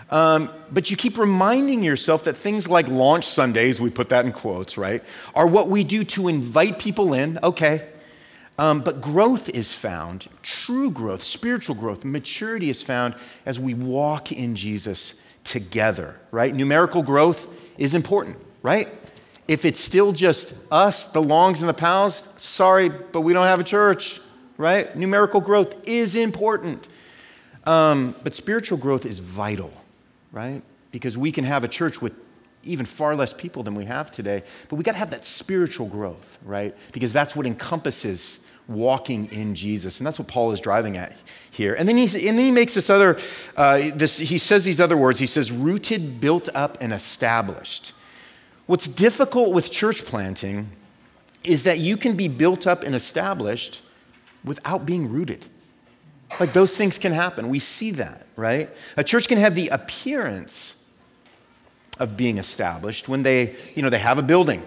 Um, 0.09 0.49
but 0.71 0.89
you 0.89 0.95
keep 0.95 1.17
reminding 1.17 1.83
yourself 1.83 2.23
that 2.25 2.37
things 2.37 2.69
like 2.69 2.87
launch 2.87 3.25
Sundays, 3.25 3.81
we 3.81 3.89
put 3.89 4.09
that 4.09 4.25
in 4.25 4.31
quotes, 4.31 4.77
right, 4.77 5.03
are 5.35 5.47
what 5.47 5.67
we 5.67 5.83
do 5.83 6.03
to 6.03 6.27
invite 6.27 6.79
people 6.79 7.13
in, 7.13 7.39
okay. 7.43 7.85
Um, 8.57 8.81
but 8.81 9.01
growth 9.01 9.49
is 9.49 9.73
found, 9.73 10.29
true 10.41 10.89
growth, 10.89 11.21
spiritual 11.21 11.75
growth, 11.75 12.05
maturity 12.05 12.69
is 12.69 12.81
found 12.81 13.15
as 13.45 13.59
we 13.59 13.73
walk 13.73 14.31
in 14.31 14.55
Jesus 14.55 15.21
together, 15.43 16.19
right? 16.31 16.55
Numerical 16.55 17.03
growth 17.03 17.71
is 17.77 17.93
important, 17.93 18.37
right? 18.63 18.87
If 19.47 19.63
it's 19.63 19.79
still 19.79 20.11
just 20.11 20.55
us, 20.71 21.11
the 21.11 21.21
longs 21.21 21.59
and 21.59 21.69
the 21.69 21.73
pals, 21.73 22.15
sorry, 22.41 22.89
but 22.89 23.21
we 23.21 23.33
don't 23.33 23.47
have 23.47 23.59
a 23.59 23.63
church, 23.63 24.19
right? 24.57 24.93
Numerical 24.95 25.39
growth 25.39 25.87
is 25.87 26.15
important. 26.15 26.87
Um, 27.65 28.15
but 28.23 28.33
spiritual 28.33 28.77
growth 28.77 29.05
is 29.05 29.19
vital 29.19 29.71
right? 30.31 30.61
Because 30.91 31.17
we 31.17 31.31
can 31.31 31.43
have 31.43 31.63
a 31.63 31.67
church 31.67 32.01
with 32.01 32.15
even 32.63 32.85
far 32.85 33.15
less 33.15 33.33
people 33.33 33.63
than 33.63 33.75
we 33.75 33.85
have 33.85 34.11
today, 34.11 34.43
but 34.69 34.75
we 34.75 34.83
got 34.83 34.93
to 34.93 34.97
have 34.97 35.11
that 35.11 35.25
spiritual 35.25 35.87
growth, 35.87 36.37
right? 36.43 36.75
Because 36.91 37.13
that's 37.13 37.35
what 37.35 37.45
encompasses 37.45 38.51
walking 38.67 39.31
in 39.31 39.55
Jesus, 39.55 39.99
and 39.99 40.07
that's 40.07 40.19
what 40.19 40.27
Paul 40.27 40.51
is 40.51 40.59
driving 40.59 40.97
at 40.97 41.15
here. 41.49 41.73
And 41.73 41.87
then, 41.87 41.95
he's, 41.95 42.13
and 42.13 42.37
then 42.37 42.45
he 42.45 42.51
makes 42.51 42.73
this 42.73 42.89
other, 42.89 43.17
uh, 43.55 43.77
this, 43.95 44.17
he 44.17 44.37
says 44.37 44.65
these 44.65 44.81
other 44.81 44.97
words. 44.97 45.19
He 45.19 45.27
says, 45.27 45.51
rooted, 45.51 46.19
built 46.19 46.49
up, 46.53 46.77
and 46.81 46.91
established. 46.91 47.93
What's 48.65 48.87
difficult 48.87 49.53
with 49.53 49.71
church 49.71 50.03
planting 50.03 50.69
is 51.43 51.63
that 51.63 51.79
you 51.79 51.95
can 51.95 52.17
be 52.17 52.27
built 52.27 52.67
up 52.67 52.83
and 52.83 52.93
established 52.93 53.81
without 54.43 54.85
being 54.85 55.09
rooted. 55.09 55.45
Like 56.39 56.53
those 56.53 56.75
things 56.75 56.97
can 56.97 57.13
happen. 57.13 57.49
We 57.49 57.59
see 57.59 57.91
that, 57.91 58.27
right? 58.35 58.69
A 58.95 59.03
church 59.03 59.27
can 59.27 59.37
have 59.37 59.55
the 59.55 59.69
appearance 59.69 60.89
of 61.99 62.15
being 62.15 62.37
established 62.37 63.09
when 63.09 63.23
they, 63.23 63.55
you 63.75 63.81
know, 63.81 63.89
they 63.89 63.99
have 63.99 64.17
a 64.17 64.21
building. 64.21 64.61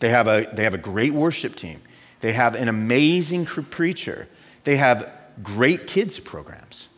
They 0.00 0.10
have 0.10 0.28
a, 0.28 0.48
they 0.52 0.64
have 0.64 0.74
a 0.74 0.78
great 0.78 1.12
worship 1.12 1.56
team. 1.56 1.80
They 2.20 2.32
have 2.32 2.54
an 2.54 2.68
amazing 2.68 3.46
preacher. 3.46 4.28
They 4.64 4.76
have 4.76 5.10
great 5.42 5.86
kids 5.86 6.20
programs. 6.20 6.88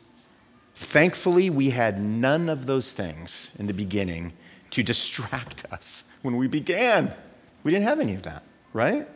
Thankfully, 0.75 1.49
we 1.49 1.71
had 1.71 2.01
none 2.01 2.49
of 2.49 2.67
those 2.67 2.93
things 2.93 3.55
in 3.59 3.67
the 3.67 3.75
beginning 3.75 4.35
to 4.71 4.83
distract 4.83 5.65
us 5.73 6.17
when 6.23 6.37
we 6.37 6.49
began. 6.49 7.15
We 7.63 7.73
didn't 7.73 7.85
have 7.85 8.01
any 8.01 8.15
of 8.15 8.23
that, 8.23 8.43
right? 8.73 9.09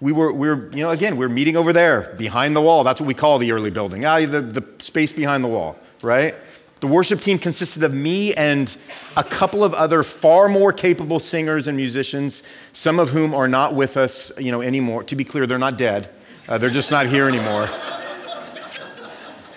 We 0.00 0.12
were, 0.12 0.32
we 0.32 0.48
were, 0.48 0.70
you 0.72 0.82
know, 0.82 0.90
again, 0.90 1.16
we 1.16 1.26
are 1.26 1.30
meeting 1.30 1.56
over 1.56 1.72
there 1.72 2.14
behind 2.16 2.56
the 2.56 2.60
wall. 2.60 2.84
That's 2.84 3.00
what 3.00 3.06
we 3.06 3.14
call 3.14 3.38
the 3.38 3.52
early 3.52 3.70
building. 3.70 4.04
Ah, 4.04 4.20
the, 4.20 4.40
the 4.40 4.64
space 4.78 5.12
behind 5.12 5.44
the 5.44 5.48
wall, 5.48 5.76
right? 6.00 6.34
The 6.80 6.86
worship 6.86 7.20
team 7.20 7.38
consisted 7.38 7.82
of 7.82 7.92
me 7.92 8.32
and 8.32 8.74
a 9.14 9.22
couple 9.22 9.62
of 9.62 9.74
other 9.74 10.02
far 10.02 10.48
more 10.48 10.72
capable 10.72 11.18
singers 11.18 11.66
and 11.66 11.76
musicians, 11.76 12.42
some 12.72 12.98
of 12.98 13.10
whom 13.10 13.34
are 13.34 13.48
not 13.48 13.74
with 13.74 13.98
us, 13.98 14.32
you 14.40 14.50
know, 14.50 14.62
anymore. 14.62 15.04
To 15.04 15.14
be 15.14 15.24
clear, 15.24 15.46
they're 15.46 15.58
not 15.58 15.76
dead. 15.76 16.08
Uh, 16.48 16.56
they're 16.56 16.70
just 16.70 16.90
not 16.90 17.06
here 17.06 17.28
anymore. 17.28 17.66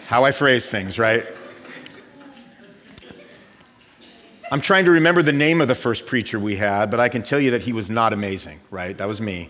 How 0.07 0.25
I 0.25 0.31
phrase 0.31 0.69
things, 0.69 1.00
right? 1.00 1.25
I'm 4.51 4.62
trying 4.62 4.83
to 4.85 4.91
remember 4.91 5.23
the 5.23 5.33
name 5.33 5.62
of 5.62 5.69
the 5.69 5.75
first 5.75 6.05
preacher 6.05 6.38
we 6.38 6.57
had, 6.57 6.91
but 6.91 7.00
I 7.00 7.07
can 7.07 7.23
tell 7.23 7.39
you 7.39 7.51
that 7.51 7.63
he 7.63 7.71
was 7.71 7.89
not 7.89 8.12
amazing, 8.12 8.59
right? 8.69 8.95
That 8.97 9.07
was 9.07 9.21
me. 9.21 9.50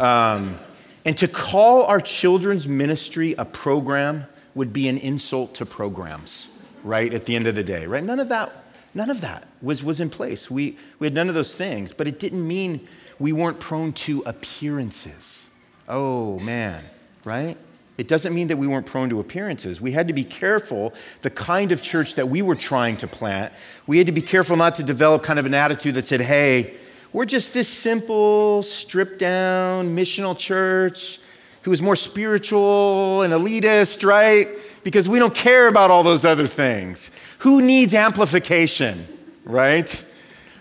Um, 0.00 0.58
and 1.04 1.16
to 1.18 1.28
call 1.28 1.84
our 1.84 2.00
children's 2.00 2.66
ministry 2.66 3.34
a 3.36 3.44
program 3.44 4.26
would 4.54 4.72
be 4.72 4.88
an 4.88 4.98
insult 4.98 5.54
to 5.56 5.66
programs, 5.66 6.62
right? 6.82 7.12
At 7.12 7.26
the 7.26 7.36
end 7.36 7.46
of 7.46 7.54
the 7.54 7.62
day, 7.62 7.86
right? 7.86 8.02
None 8.02 8.18
of 8.18 8.28
that, 8.30 8.52
none 8.94 9.10
of 9.10 9.20
that 9.20 9.46
was, 9.62 9.82
was 9.82 10.00
in 10.00 10.10
place. 10.10 10.50
We, 10.50 10.76
we 10.98 11.06
had 11.06 11.14
none 11.14 11.28
of 11.28 11.34
those 11.34 11.54
things, 11.54 11.92
but 11.92 12.08
it 12.08 12.18
didn't 12.18 12.46
mean 12.46 12.86
we 13.18 13.32
weren't 13.32 13.60
prone 13.60 13.92
to 13.92 14.22
appearances. 14.26 15.50
Oh, 15.88 16.38
man, 16.38 16.84
right? 17.24 17.56
It 17.98 18.08
doesn't 18.08 18.34
mean 18.34 18.48
that 18.48 18.56
we 18.56 18.66
weren't 18.66 18.86
prone 18.86 19.10
to 19.10 19.20
appearances. 19.20 19.80
We 19.80 19.92
had 19.92 20.08
to 20.08 20.14
be 20.14 20.24
careful 20.24 20.94
the 21.20 21.28
kind 21.28 21.72
of 21.72 21.82
church 21.82 22.14
that 22.14 22.28
we 22.28 22.40
were 22.40 22.54
trying 22.54 22.96
to 22.98 23.06
plant. 23.06 23.52
We 23.86 23.98
had 23.98 24.06
to 24.06 24.12
be 24.12 24.22
careful 24.22 24.56
not 24.56 24.76
to 24.76 24.82
develop 24.82 25.22
kind 25.22 25.38
of 25.38 25.44
an 25.44 25.52
attitude 25.52 25.96
that 25.96 26.06
said, 26.06 26.22
hey, 26.22 26.74
we're 27.12 27.24
just 27.24 27.52
this 27.52 27.68
simple, 27.68 28.62
stripped 28.62 29.18
down, 29.18 29.96
missional 29.96 30.36
church. 30.36 31.18
who 31.62 31.72
is 31.72 31.82
more 31.82 31.96
spiritual 31.96 33.22
and 33.22 33.32
elitist, 33.32 34.06
right? 34.06 34.48
Because 34.82 35.08
we 35.08 35.18
don't 35.18 35.34
care 35.34 35.68
about 35.68 35.90
all 35.90 36.02
those 36.02 36.24
other 36.24 36.46
things. 36.46 37.10
Who 37.40 37.60
needs 37.60 37.94
amplification, 37.94 39.06
right? 39.44 40.04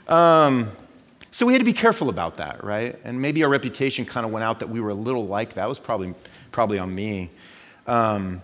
Um, 0.08 0.70
so 1.32 1.46
we 1.46 1.53
had 1.53 1.60
to 1.60 1.65
be 1.65 1.74
careful 1.74 2.10
about 2.10 2.38
that, 2.38 2.63
right? 2.63 3.00
And 3.03 3.22
maybe 3.22 3.44
our 3.44 3.50
reputation 3.50 4.06
kind 4.06 4.25
of 4.25 4.32
went 4.32 4.44
out 4.44 4.60
that 4.60 4.70
we 4.70 4.82
were 4.82 4.89
a 4.89 4.96
little 4.96 5.25
like 5.25 5.50
that. 5.50 5.56
That 5.56 5.70
was 5.70 5.79
probably, 5.79 6.13
probably 6.51 6.79
on 6.79 6.94
me. 6.94 7.29
Um, 7.88 8.41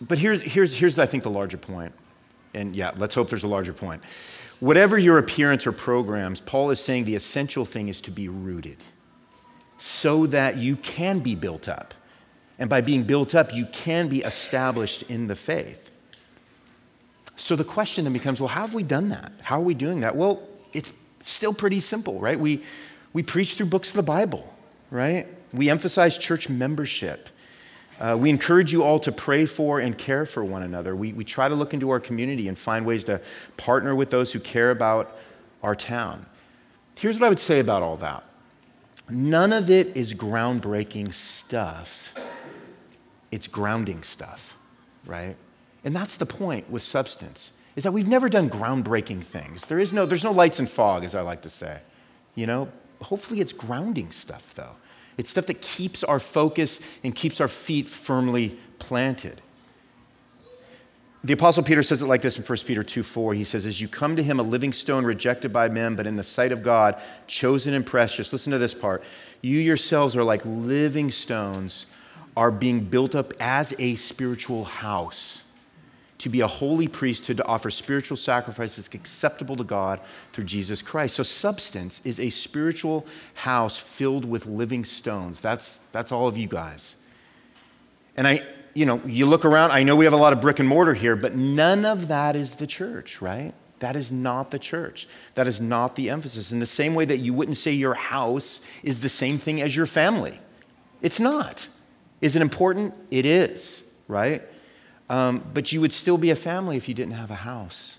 but 0.00 0.18
here's, 0.18 0.40
here's, 0.42 0.74
here's, 0.74 0.98
I 0.98 1.06
think, 1.06 1.24
the 1.24 1.30
larger 1.30 1.58
point. 1.58 1.92
And 2.54 2.74
yeah, 2.74 2.92
let's 2.96 3.14
hope 3.14 3.28
there's 3.28 3.44
a 3.44 3.48
larger 3.48 3.72
point. 3.72 4.02
Whatever 4.60 4.98
your 4.98 5.18
appearance 5.18 5.66
or 5.66 5.72
programs, 5.72 6.40
Paul 6.40 6.70
is 6.70 6.80
saying 6.80 7.04
the 7.04 7.14
essential 7.14 7.64
thing 7.64 7.88
is 7.88 8.00
to 8.02 8.10
be 8.10 8.28
rooted 8.28 8.76
so 9.78 10.26
that 10.26 10.58
you 10.58 10.76
can 10.76 11.20
be 11.20 11.34
built 11.34 11.66
up. 11.66 11.94
And 12.58 12.68
by 12.68 12.82
being 12.82 13.04
built 13.04 13.34
up, 13.34 13.54
you 13.54 13.64
can 13.72 14.08
be 14.08 14.20
established 14.20 15.02
in 15.04 15.28
the 15.28 15.34
faith. 15.34 15.90
So 17.34 17.56
the 17.56 17.64
question 17.64 18.04
then 18.04 18.12
becomes 18.12 18.38
well, 18.38 18.48
how 18.48 18.60
have 18.60 18.74
we 18.74 18.82
done 18.82 19.08
that? 19.08 19.32
How 19.40 19.56
are 19.56 19.64
we 19.64 19.72
doing 19.72 20.00
that? 20.00 20.14
Well, 20.14 20.42
it's 20.74 20.92
still 21.22 21.54
pretty 21.54 21.80
simple, 21.80 22.20
right? 22.20 22.38
We, 22.38 22.62
we 23.14 23.22
preach 23.22 23.54
through 23.54 23.66
books 23.66 23.90
of 23.90 23.96
the 23.96 24.02
Bible, 24.02 24.52
right? 24.90 25.26
We 25.50 25.70
emphasize 25.70 26.18
church 26.18 26.50
membership. 26.50 27.30
Uh, 28.00 28.16
we 28.18 28.30
encourage 28.30 28.72
you 28.72 28.82
all 28.82 28.98
to 28.98 29.12
pray 29.12 29.44
for 29.44 29.78
and 29.78 29.98
care 29.98 30.24
for 30.24 30.42
one 30.42 30.62
another. 30.62 30.96
We, 30.96 31.12
we 31.12 31.22
try 31.22 31.48
to 31.48 31.54
look 31.54 31.74
into 31.74 31.90
our 31.90 32.00
community 32.00 32.48
and 32.48 32.58
find 32.58 32.86
ways 32.86 33.04
to 33.04 33.20
partner 33.58 33.94
with 33.94 34.08
those 34.08 34.32
who 34.32 34.40
care 34.40 34.70
about 34.70 35.14
our 35.62 35.76
town. 35.76 36.24
Here's 36.96 37.20
what 37.20 37.26
I 37.26 37.28
would 37.28 37.38
say 37.38 37.60
about 37.60 37.82
all 37.82 37.96
that 37.98 38.24
none 39.10 39.52
of 39.52 39.68
it 39.70 39.96
is 39.96 40.14
groundbreaking 40.14 41.12
stuff, 41.12 42.14
it's 43.30 43.48
grounding 43.48 44.02
stuff, 44.02 44.56
right? 45.04 45.36
And 45.84 45.94
that's 45.94 46.16
the 46.16 46.26
point 46.26 46.70
with 46.70 46.82
substance, 46.82 47.52
is 47.76 47.84
that 47.84 47.92
we've 47.92 48.08
never 48.08 48.28
done 48.28 48.48
groundbreaking 48.48 49.22
things. 49.22 49.66
There 49.66 49.78
is 49.78 49.92
no, 49.92 50.06
there's 50.06 50.24
no 50.24 50.32
lights 50.32 50.58
and 50.58 50.68
fog, 50.68 51.04
as 51.04 51.14
I 51.14 51.22
like 51.22 51.42
to 51.42 51.50
say. 51.50 51.80
You 52.34 52.46
know, 52.46 52.68
hopefully 53.02 53.40
it's 53.40 53.52
grounding 53.52 54.10
stuff, 54.10 54.54
though. 54.54 54.76
It's 55.20 55.28
stuff 55.28 55.48
that 55.48 55.60
keeps 55.60 56.02
our 56.02 56.18
focus 56.18 56.80
and 57.04 57.14
keeps 57.14 57.42
our 57.42 57.46
feet 57.46 57.88
firmly 57.88 58.56
planted. 58.78 59.42
The 61.22 61.34
Apostle 61.34 61.62
Peter 61.62 61.82
says 61.82 62.00
it 62.00 62.06
like 62.06 62.22
this 62.22 62.38
in 62.38 62.42
1 62.42 62.58
Peter 62.66 62.82
2 62.82 63.02
4. 63.02 63.34
He 63.34 63.44
says, 63.44 63.66
As 63.66 63.82
you 63.82 63.86
come 63.86 64.16
to 64.16 64.22
him, 64.22 64.40
a 64.40 64.42
living 64.42 64.72
stone 64.72 65.04
rejected 65.04 65.52
by 65.52 65.68
men, 65.68 65.94
but 65.94 66.06
in 66.06 66.16
the 66.16 66.22
sight 66.22 66.52
of 66.52 66.62
God, 66.62 66.98
chosen 67.26 67.74
and 67.74 67.84
precious. 67.84 68.32
Listen 68.32 68.50
to 68.52 68.58
this 68.58 68.72
part. 68.72 69.04
You 69.42 69.58
yourselves 69.58 70.16
are 70.16 70.24
like 70.24 70.40
living 70.46 71.10
stones, 71.10 71.84
are 72.34 72.50
being 72.50 72.80
built 72.80 73.14
up 73.14 73.34
as 73.38 73.74
a 73.78 73.96
spiritual 73.96 74.64
house 74.64 75.49
to 76.20 76.28
be 76.28 76.40
a 76.40 76.46
holy 76.46 76.86
priesthood 76.86 77.38
to 77.38 77.46
offer 77.46 77.70
spiritual 77.70 78.16
sacrifices 78.16 78.88
acceptable 78.92 79.56
to 79.56 79.64
God 79.64 80.00
through 80.32 80.44
Jesus 80.44 80.82
Christ. 80.82 81.16
So, 81.16 81.22
substance 81.22 82.04
is 82.04 82.20
a 82.20 82.30
spiritual 82.30 83.06
house 83.34 83.78
filled 83.78 84.24
with 84.24 84.46
living 84.46 84.84
stones. 84.84 85.40
That's, 85.40 85.78
that's 85.88 86.12
all 86.12 86.28
of 86.28 86.36
you 86.36 86.46
guys. 86.46 86.96
And 88.16 88.28
I, 88.28 88.42
you 88.74 88.84
know, 88.84 89.00
you 89.06 89.24
look 89.24 89.44
around, 89.44 89.70
I 89.70 89.82
know 89.82 89.96
we 89.96 90.04
have 90.04 90.12
a 90.12 90.18
lot 90.18 90.32
of 90.32 90.40
brick 90.40 90.58
and 90.58 90.68
mortar 90.68 90.94
here, 90.94 91.16
but 91.16 91.34
none 91.34 91.84
of 91.84 92.08
that 92.08 92.36
is 92.36 92.56
the 92.56 92.66
church, 92.66 93.22
right? 93.22 93.54
That 93.78 93.96
is 93.96 94.12
not 94.12 94.50
the 94.50 94.58
church. 94.58 95.08
That 95.34 95.46
is 95.46 95.60
not 95.60 95.96
the 95.96 96.10
emphasis. 96.10 96.52
In 96.52 96.60
the 96.60 96.66
same 96.66 96.94
way 96.94 97.06
that 97.06 97.18
you 97.18 97.32
wouldn't 97.32 97.56
say 97.56 97.72
your 97.72 97.94
house 97.94 98.60
is 98.82 99.00
the 99.00 99.08
same 99.08 99.38
thing 99.38 99.62
as 99.62 99.74
your 99.74 99.86
family. 99.86 100.38
It's 101.00 101.18
not. 101.18 101.66
Is 102.20 102.36
it 102.36 102.42
important? 102.42 102.94
It 103.10 103.24
is, 103.24 103.90
right? 104.06 104.42
Um, 105.10 105.42
but 105.52 105.72
you 105.72 105.80
would 105.80 105.92
still 105.92 106.16
be 106.16 106.30
a 106.30 106.36
family 106.36 106.76
if 106.76 106.88
you 106.88 106.94
didn't 106.94 107.14
have 107.14 107.32
a 107.32 107.34
house, 107.34 107.98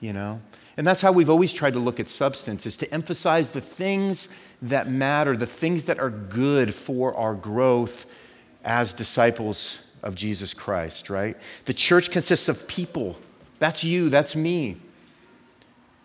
you 0.00 0.12
know? 0.12 0.42
And 0.76 0.86
that's 0.86 1.00
how 1.00 1.10
we've 1.10 1.30
always 1.30 1.50
tried 1.52 1.72
to 1.72 1.78
look 1.78 1.98
at 1.98 2.08
substance, 2.08 2.66
is 2.66 2.76
to 2.76 2.94
emphasize 2.94 3.52
the 3.52 3.60
things 3.62 4.28
that 4.60 4.86
matter, 4.86 5.34
the 5.34 5.46
things 5.46 5.86
that 5.86 5.98
are 5.98 6.10
good 6.10 6.74
for 6.74 7.14
our 7.16 7.34
growth 7.34 8.04
as 8.64 8.92
disciples 8.92 9.90
of 10.02 10.14
Jesus 10.14 10.52
Christ, 10.52 11.08
right? 11.08 11.38
The 11.64 11.72
church 11.72 12.10
consists 12.10 12.50
of 12.50 12.68
people. 12.68 13.18
That's 13.58 13.82
you, 13.82 14.10
that's 14.10 14.36
me. 14.36 14.76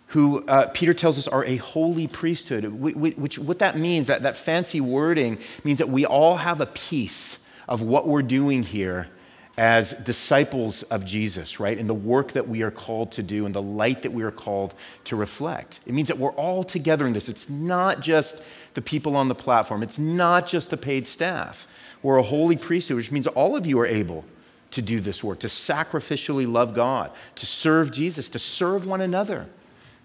Who 0.07 0.45
uh, 0.47 0.69
Peter 0.73 0.93
tells 0.93 1.17
us 1.17 1.27
are 1.27 1.43
a 1.43 1.57
holy 1.57 2.07
priesthood, 2.07 2.63
which, 2.63 3.37
what 3.37 3.59
that 3.59 3.75
means, 3.75 4.07
that, 4.07 4.21
that 4.23 4.37
fancy 4.37 4.79
wording 4.79 5.39
means 5.65 5.79
that 5.79 5.89
we 5.89 6.05
all 6.05 6.37
have 6.37 6.61
a 6.61 6.67
piece 6.67 7.49
of 7.67 7.81
what 7.81 8.07
we're 8.07 8.21
doing 8.21 8.63
here 8.63 9.09
as 9.57 9.93
disciples 9.93 10.83
of 10.83 11.03
Jesus, 11.03 11.59
right? 11.59 11.79
And 11.79 11.89
the 11.89 11.95
work 11.95 12.33
that 12.33 12.47
we 12.47 12.61
are 12.61 12.69
called 12.69 13.11
to 13.13 13.23
do 13.23 13.45
and 13.47 13.55
the 13.55 13.61
light 13.61 14.03
that 14.03 14.13
we 14.13 14.21
are 14.21 14.31
called 14.31 14.75
to 15.05 15.15
reflect. 15.15 15.79
It 15.87 15.93
means 15.93 16.09
that 16.09 16.19
we're 16.19 16.33
all 16.33 16.63
together 16.63 17.07
in 17.07 17.13
this. 17.13 17.27
It's 17.27 17.49
not 17.49 18.01
just 18.01 18.45
the 18.75 18.81
people 18.83 19.15
on 19.15 19.29
the 19.29 19.35
platform, 19.35 19.81
it's 19.81 19.97
not 19.97 20.45
just 20.45 20.69
the 20.69 20.77
paid 20.77 21.07
staff. 21.07 21.67
We're 22.03 22.17
a 22.17 22.23
holy 22.23 22.55
priesthood, 22.55 22.97
which 22.97 23.11
means 23.11 23.25
all 23.25 23.55
of 23.55 23.65
you 23.65 23.79
are 23.79 23.85
able 23.87 24.25
to 24.69 24.81
do 24.83 24.99
this 24.99 25.23
work, 25.23 25.39
to 25.39 25.47
sacrificially 25.47 26.49
love 26.49 26.75
God, 26.75 27.11
to 27.35 27.45
serve 27.47 27.91
Jesus, 27.91 28.29
to 28.29 28.39
serve 28.39 28.85
one 28.85 29.01
another 29.01 29.47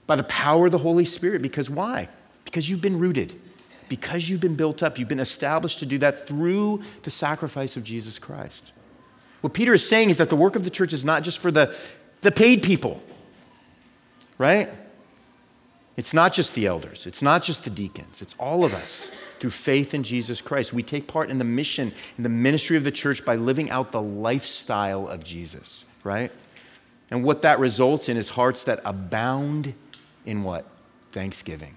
by 0.07 0.17
the 0.17 0.23
power 0.23 0.67
of 0.67 0.73
the 0.73 0.79
Holy 0.79 1.05
Spirit. 1.05 1.43
Because 1.43 1.69
why? 1.69 2.09
Because 2.47 2.71
you've 2.71 2.81
been 2.81 2.99
rooted, 2.99 3.39
because 3.91 4.31
you've 4.31 4.41
been 4.41 4.57
built 4.57 4.83
up, 4.83 4.99
you've 4.99 5.09
been 5.09 5.21
established 5.21 5.79
to 5.81 5.87
do 5.87 5.99
that 5.99 6.27
through 6.27 6.83
the 7.03 7.11
sacrifice 7.11 7.77
of 7.77 7.85
Jesus 7.85 8.19
Christ. 8.19 8.73
What 9.43 9.53
Peter 9.53 9.75
is 9.75 9.87
saying 9.87 10.09
is 10.09 10.17
that 10.17 10.31
the 10.31 10.37
work 10.37 10.57
of 10.57 10.65
the 10.65 10.71
church 10.71 10.93
is 10.93 11.05
not 11.05 11.23
just 11.23 11.39
for 11.39 11.51
the, 11.51 11.77
the 12.23 12.33
paid 12.33 12.63
people, 12.63 13.03
right? 14.39 14.69
It's 15.97 16.15
not 16.15 16.33
just 16.33 16.55
the 16.55 16.67
elders, 16.67 17.07
it's 17.07 17.23
not 17.23 17.43
just 17.43 17.65
the 17.65 17.71
deacons, 17.71 18.23
it's 18.23 18.35
all 18.39 18.65
of 18.65 18.73
us 18.73 19.11
through 19.41 19.51
faith 19.51 19.93
in 19.93 20.05
Jesus 20.05 20.41
Christ. 20.41 20.73
We 20.73 20.85
take 20.85 21.09
part 21.09 21.29
in 21.29 21.39
the 21.39 21.45
mission, 21.45 21.93
in 22.17 22.23
the 22.23 22.31
ministry 22.31 22.77
of 22.77 22.85
the 22.85 22.93
church 22.93 23.25
by 23.25 23.35
living 23.35 23.69
out 23.69 23.93
the 23.93 24.01
lifestyle 24.01 25.09
of 25.09 25.25
Jesus, 25.25 25.85
right? 26.05 26.31
And 27.11 27.25
what 27.25 27.43
that 27.43 27.59
results 27.59 28.09
in 28.09 28.17
is 28.17 28.31
hearts 28.31 28.65
that 28.65 28.81
abound 28.85 29.75
in 30.25 30.45
what? 30.45 30.65
Thanksgiving. 31.11 31.77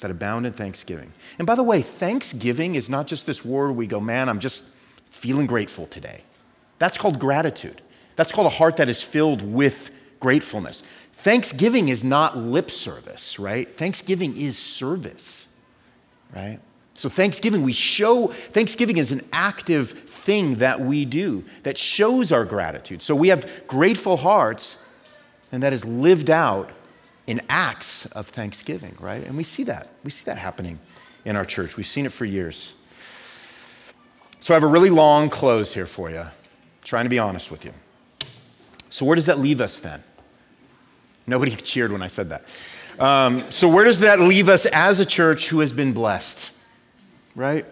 That 0.00 0.10
abound 0.10 0.46
in 0.46 0.52
thanksgiving. 0.52 1.12
And 1.38 1.46
by 1.46 1.54
the 1.54 1.62
way, 1.62 1.80
thanksgiving 1.80 2.74
is 2.74 2.90
not 2.90 3.06
just 3.06 3.24
this 3.24 3.44
word 3.44 3.72
we 3.72 3.86
go, 3.86 4.00
man, 4.00 4.28
I'm 4.28 4.40
just 4.40 4.76
feeling 5.08 5.46
grateful 5.46 5.86
today. 5.86 6.24
That's 6.78 6.98
called 6.98 7.18
gratitude. 7.18 7.80
That's 8.16 8.32
called 8.32 8.46
a 8.46 8.56
heart 8.56 8.76
that 8.76 8.88
is 8.88 9.02
filled 9.02 9.42
with 9.42 9.90
gratefulness. 10.20 10.82
Thanksgiving 11.12 11.88
is 11.88 12.04
not 12.04 12.36
lip 12.36 12.70
service, 12.70 13.38
right? 13.38 13.68
Thanksgiving 13.68 14.36
is 14.36 14.58
service, 14.58 15.60
right? 16.34 16.60
So, 16.96 17.10
Thanksgiving, 17.10 17.62
we 17.62 17.72
show, 17.72 18.28
Thanksgiving 18.28 18.96
is 18.96 19.12
an 19.12 19.20
active 19.30 19.90
thing 19.90 20.56
that 20.56 20.80
we 20.80 21.04
do 21.04 21.44
that 21.62 21.76
shows 21.76 22.32
our 22.32 22.46
gratitude. 22.46 23.02
So, 23.02 23.14
we 23.14 23.28
have 23.28 23.66
grateful 23.66 24.16
hearts, 24.16 24.88
and 25.52 25.62
that 25.62 25.74
is 25.74 25.84
lived 25.84 26.30
out 26.30 26.70
in 27.26 27.42
acts 27.50 28.06
of 28.12 28.26
thanksgiving, 28.26 28.96
right? 28.98 29.26
And 29.26 29.36
we 29.36 29.42
see 29.42 29.64
that. 29.64 29.88
We 30.04 30.10
see 30.10 30.24
that 30.24 30.38
happening 30.38 30.78
in 31.26 31.36
our 31.36 31.44
church. 31.44 31.76
We've 31.76 31.86
seen 31.86 32.06
it 32.06 32.12
for 32.12 32.24
years. 32.24 32.74
So, 34.40 34.54
I 34.54 34.56
have 34.56 34.62
a 34.62 34.68
really 34.68 34.90
long 34.90 35.28
close 35.28 35.74
here 35.74 35.86
for 35.86 36.10
you. 36.10 36.24
Trying 36.86 37.04
to 37.04 37.10
be 37.10 37.18
honest 37.18 37.50
with 37.50 37.64
you. 37.64 37.72
So, 38.90 39.04
where 39.04 39.16
does 39.16 39.26
that 39.26 39.40
leave 39.40 39.60
us 39.60 39.80
then? 39.80 40.04
Nobody 41.26 41.50
cheered 41.56 41.90
when 41.90 42.00
I 42.00 42.06
said 42.06 42.28
that. 42.28 42.44
Um, 43.00 43.50
so, 43.50 43.68
where 43.68 43.84
does 43.84 43.98
that 44.00 44.20
leave 44.20 44.48
us 44.48 44.66
as 44.66 45.00
a 45.00 45.04
church 45.04 45.48
who 45.48 45.58
has 45.58 45.72
been 45.72 45.92
blessed? 45.92 46.56
Right? 47.34 47.66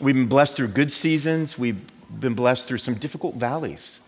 We've 0.00 0.14
been 0.14 0.26
blessed 0.26 0.56
through 0.56 0.68
good 0.68 0.90
seasons, 0.90 1.58
we've 1.58 1.78
been 2.18 2.32
blessed 2.32 2.66
through 2.66 2.78
some 2.78 2.94
difficult 2.94 3.34
valleys. 3.34 4.00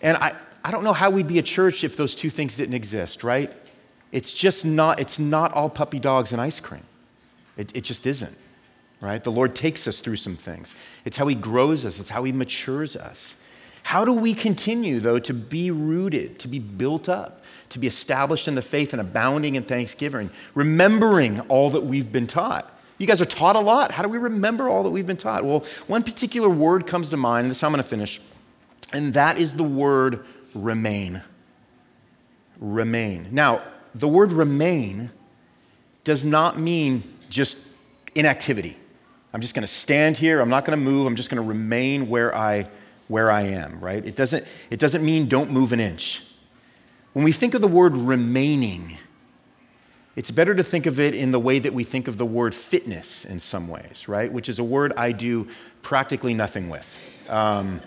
And 0.00 0.16
I, 0.16 0.34
I 0.64 0.70
don't 0.70 0.82
know 0.82 0.94
how 0.94 1.10
we'd 1.10 1.26
be 1.26 1.38
a 1.38 1.42
church 1.42 1.84
if 1.84 1.98
those 1.98 2.14
two 2.14 2.30
things 2.30 2.56
didn't 2.56 2.74
exist, 2.74 3.22
right? 3.22 3.52
It's 4.10 4.32
just 4.32 4.64
not, 4.64 5.00
it's 5.00 5.18
not 5.18 5.52
all 5.52 5.68
puppy 5.68 5.98
dogs 5.98 6.32
and 6.32 6.40
ice 6.40 6.60
cream. 6.60 6.84
It, 7.58 7.76
it 7.76 7.84
just 7.84 8.06
isn't 8.06 8.38
right? 9.00 9.22
The 9.22 9.32
Lord 9.32 9.54
takes 9.54 9.86
us 9.86 10.00
through 10.00 10.16
some 10.16 10.36
things. 10.36 10.74
It's 11.04 11.16
how 11.16 11.26
He 11.26 11.34
grows 11.34 11.84
us, 11.84 12.00
it's 12.00 12.10
how 12.10 12.24
He 12.24 12.32
matures 12.32 12.96
us. 12.96 13.42
How 13.82 14.04
do 14.04 14.12
we 14.12 14.34
continue, 14.34 14.98
though, 14.98 15.20
to 15.20 15.32
be 15.32 15.70
rooted, 15.70 16.40
to 16.40 16.48
be 16.48 16.58
built 16.58 17.08
up, 17.08 17.44
to 17.68 17.78
be 17.78 17.86
established 17.86 18.48
in 18.48 18.56
the 18.56 18.62
faith 18.62 18.92
and 18.92 19.00
abounding 19.00 19.54
in 19.54 19.62
thanksgiving, 19.62 20.30
remembering 20.54 21.38
all 21.42 21.70
that 21.70 21.84
we've 21.84 22.10
been 22.10 22.26
taught? 22.26 22.72
You 22.98 23.06
guys 23.06 23.20
are 23.20 23.26
taught 23.26 23.54
a 23.54 23.60
lot. 23.60 23.92
How 23.92 24.02
do 24.02 24.08
we 24.08 24.18
remember 24.18 24.68
all 24.68 24.82
that 24.82 24.90
we've 24.90 25.06
been 25.06 25.16
taught? 25.16 25.44
Well, 25.44 25.64
one 25.86 26.02
particular 26.02 26.48
word 26.48 26.86
comes 26.86 27.10
to 27.10 27.16
mind, 27.16 27.44
and 27.44 27.50
this 27.50 27.62
I'm 27.62 27.70
going 27.70 27.82
to 27.82 27.88
finish, 27.88 28.20
and 28.92 29.14
that 29.14 29.38
is 29.38 29.52
the 29.52 29.62
word 29.62 30.24
remain. 30.54 31.22
Remain. 32.58 33.28
Now, 33.30 33.62
the 33.94 34.08
word 34.08 34.32
remain 34.32 35.10
does 36.04 36.24
not 36.24 36.58
mean 36.58 37.02
just 37.28 37.68
inactivity. 38.14 38.76
I'm 39.36 39.42
just 39.42 39.54
going 39.54 39.64
to 39.64 39.66
stand 39.66 40.16
here. 40.16 40.40
I'm 40.40 40.48
not 40.48 40.64
going 40.64 40.78
to 40.78 40.82
move. 40.82 41.06
I'm 41.06 41.14
just 41.14 41.28
going 41.28 41.42
to 41.42 41.46
remain 41.46 42.08
where 42.08 42.34
I, 42.34 42.70
where 43.06 43.30
I 43.30 43.42
am, 43.42 43.78
right? 43.80 44.02
It 44.02 44.16
doesn't, 44.16 44.48
it 44.70 44.78
doesn't 44.78 45.04
mean 45.04 45.28
don't 45.28 45.50
move 45.50 45.74
an 45.74 45.78
inch. 45.78 46.26
When 47.12 47.22
we 47.22 47.32
think 47.32 47.52
of 47.52 47.60
the 47.60 47.68
word 47.68 47.94
remaining, 47.94 48.96
it's 50.16 50.30
better 50.30 50.54
to 50.54 50.62
think 50.62 50.86
of 50.86 50.98
it 50.98 51.14
in 51.14 51.32
the 51.32 51.38
way 51.38 51.58
that 51.58 51.74
we 51.74 51.84
think 51.84 52.08
of 52.08 52.16
the 52.16 52.24
word 52.24 52.54
fitness 52.54 53.26
in 53.26 53.38
some 53.38 53.68
ways, 53.68 54.08
right? 54.08 54.32
Which 54.32 54.48
is 54.48 54.58
a 54.58 54.64
word 54.64 54.94
I 54.96 55.12
do 55.12 55.48
practically 55.82 56.32
nothing 56.32 56.70
with. 56.70 57.26
Um, 57.28 57.82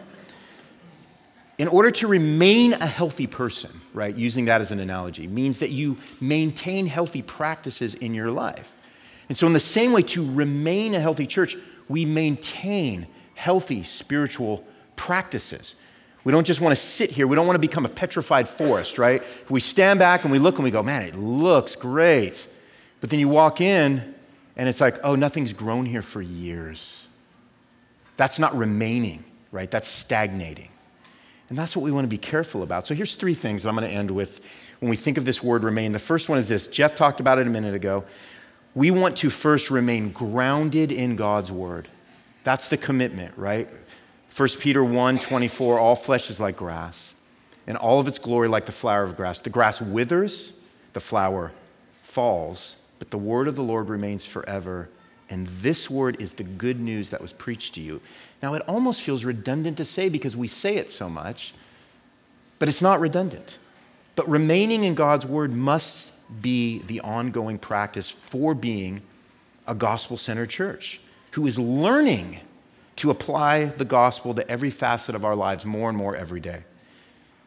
in 1.57 1.67
order 1.67 1.89
to 1.89 2.07
remain 2.07 2.73
a 2.73 2.85
healthy 2.85 3.25
person, 3.25 3.71
right, 3.95 4.15
using 4.15 4.45
that 4.45 4.61
as 4.61 4.69
an 4.69 4.79
analogy, 4.79 5.25
means 5.25 5.57
that 5.57 5.71
you 5.71 5.97
maintain 6.21 6.85
healthy 6.85 7.23
practices 7.23 7.95
in 7.95 8.13
your 8.13 8.29
life. 8.29 8.75
And 9.29 9.37
so, 9.37 9.47
in 9.47 9.53
the 9.53 9.59
same 9.59 9.93
way, 9.93 10.01
to 10.01 10.33
remain 10.33 10.93
a 10.95 10.99
healthy 10.99 11.27
church, 11.27 11.55
we 11.87 12.03
maintain 12.03 13.07
healthy 13.35 13.83
spiritual 13.83 14.65
practices. 14.95 15.75
We 16.23 16.31
don't 16.31 16.45
just 16.45 16.59
want 16.59 16.75
to 16.75 16.81
sit 16.81 17.11
here. 17.11 17.27
We 17.27 17.35
don't 17.35 17.47
want 17.47 17.55
to 17.55 17.61
become 17.61 17.85
a 17.85 17.89
petrified 17.89 18.47
forest, 18.47 18.97
right? 18.97 19.23
We 19.49 19.59
stand 19.61 19.99
back 19.99 20.23
and 20.23 20.31
we 20.31 20.39
look 20.39 20.55
and 20.55 20.63
we 20.63 20.71
go, 20.71 20.83
man, 20.83 21.03
it 21.03 21.15
looks 21.15 21.75
great. 21.75 22.47
But 22.99 23.09
then 23.09 23.19
you 23.19 23.29
walk 23.29 23.61
in 23.61 24.15
and 24.57 24.67
it's 24.67 24.81
like, 24.81 24.97
oh, 25.03 25.15
nothing's 25.15 25.53
grown 25.53 25.85
here 25.85 26.01
for 26.01 26.21
years. 26.21 27.07
That's 28.17 28.39
not 28.39 28.53
remaining, 28.55 29.23
right? 29.51 29.71
That's 29.71 29.87
stagnating. 29.87 30.69
And 31.47 31.57
that's 31.57 31.75
what 31.75 31.83
we 31.83 31.91
want 31.91 32.03
to 32.03 32.09
be 32.09 32.17
careful 32.17 32.61
about. 32.61 32.85
So 32.85 32.93
here's 32.93 33.15
three 33.15 33.33
things 33.33 33.63
that 33.63 33.69
I'm 33.69 33.75
going 33.75 33.89
to 33.89 33.95
end 33.95 34.11
with 34.11 34.45
when 34.81 34.89
we 34.89 34.97
think 34.97 35.17
of 35.17 35.25
this 35.25 35.41
word 35.41 35.63
remain. 35.63 35.93
The 35.93 35.99
first 35.99 36.27
one 36.29 36.37
is 36.37 36.49
this 36.49 36.67
Jeff 36.67 36.95
talked 36.95 37.19
about 37.21 37.39
it 37.39 37.47
a 37.47 37.49
minute 37.49 37.73
ago. 37.73 38.03
We 38.75 38.91
want 38.91 39.17
to 39.17 39.29
first 39.29 39.71
remain 39.71 40.11
grounded 40.11 40.91
in 40.91 41.15
God's 41.15 41.51
word. 41.51 41.87
That's 42.43 42.69
the 42.69 42.77
commitment, 42.77 43.37
right? 43.37 43.67
1 44.35 44.49
Peter 44.59 44.83
1 44.83 45.19
24, 45.19 45.79
all 45.79 45.95
flesh 45.95 46.29
is 46.29 46.39
like 46.39 46.55
grass, 46.55 47.13
and 47.65 47.77
all 47.77 47.99
of 47.99 48.07
its 48.07 48.19
glory 48.19 48.47
like 48.47 48.65
the 48.65 48.71
flower 48.71 49.03
of 49.03 49.15
grass. 49.17 49.41
The 49.41 49.49
grass 49.49 49.81
withers, 49.81 50.53
the 50.93 50.99
flower 50.99 51.51
falls, 51.91 52.77
but 52.99 53.11
the 53.11 53.17
word 53.17 53.47
of 53.47 53.55
the 53.55 53.63
Lord 53.63 53.89
remains 53.89 54.25
forever. 54.25 54.89
And 55.31 55.45
this 55.45 55.89
word 55.89 56.19
is 56.19 56.33
the 56.33 56.43
good 56.43 56.79
news 56.79 57.11
that 57.11 57.21
was 57.21 57.33
preached 57.33 57.75
to 57.75 57.81
you. 57.81 58.01
Now, 58.41 58.55
it 58.55 58.63
almost 58.67 59.01
feels 59.01 59.23
redundant 59.23 59.77
to 59.77 59.85
say 59.85 60.09
because 60.09 60.35
we 60.35 60.47
say 60.47 60.77
it 60.77 60.89
so 60.89 61.07
much, 61.07 61.53
but 62.57 62.67
it's 62.67 62.81
not 62.81 62.99
redundant. 62.99 63.59
But 64.15 64.27
remaining 64.27 64.83
in 64.83 64.95
God's 64.95 65.27
word 65.27 65.53
must 65.53 66.13
be 66.41 66.79
the 66.79 67.01
ongoing 67.01 67.57
practice 67.57 68.09
for 68.09 68.53
being 68.53 69.01
a 69.67 69.75
gospel 69.75 70.17
centered 70.17 70.49
church 70.49 71.01
who 71.31 71.45
is 71.47 71.57
learning 71.57 72.39
to 72.95 73.11
apply 73.11 73.65
the 73.65 73.85
gospel 73.85 74.33
to 74.33 74.49
every 74.49 74.69
facet 74.69 75.15
of 75.15 75.23
our 75.23 75.35
lives 75.35 75.65
more 75.65 75.89
and 75.89 75.97
more 75.97 76.15
every 76.15 76.39
day. 76.39 76.63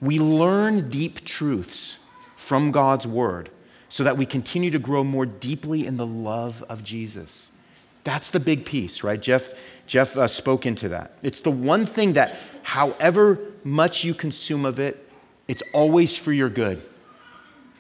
We 0.01 0.19
learn 0.19 0.89
deep 0.89 1.25
truths 1.25 1.99
from 2.37 2.71
God's 2.71 3.07
word 3.07 3.51
so 3.89 4.03
that 4.05 4.17
we 4.17 4.25
continue 4.25 4.71
to 4.71 4.79
grow 4.79 5.05
more 5.05 5.27
deeply 5.27 5.87
in 5.87 5.97
the 5.97 6.07
love 6.07 6.65
of 6.69 6.83
Jesus. 6.83 7.53
That's 8.05 8.31
the 8.31 8.41
big 8.41 8.65
piece, 8.65 9.05
right? 9.05 9.21
Jeff, 9.21 9.53
Jeff 9.87 10.17
uh, 10.17 10.27
spoke 10.27 10.67
into 10.67 10.89
that. 10.89 11.13
It's 11.23 11.41
the 11.41 11.51
one 11.51 11.87
thing 11.87 12.15
that, 12.15 12.35
however 12.63 13.39
much 13.63 14.05
you 14.05 14.15
consume 14.15 14.65
of 14.65 14.81
it, 14.81 15.09
it's 15.47 15.63
always 15.73 16.17
for 16.17 16.33
your 16.33 16.49
good. 16.49 16.83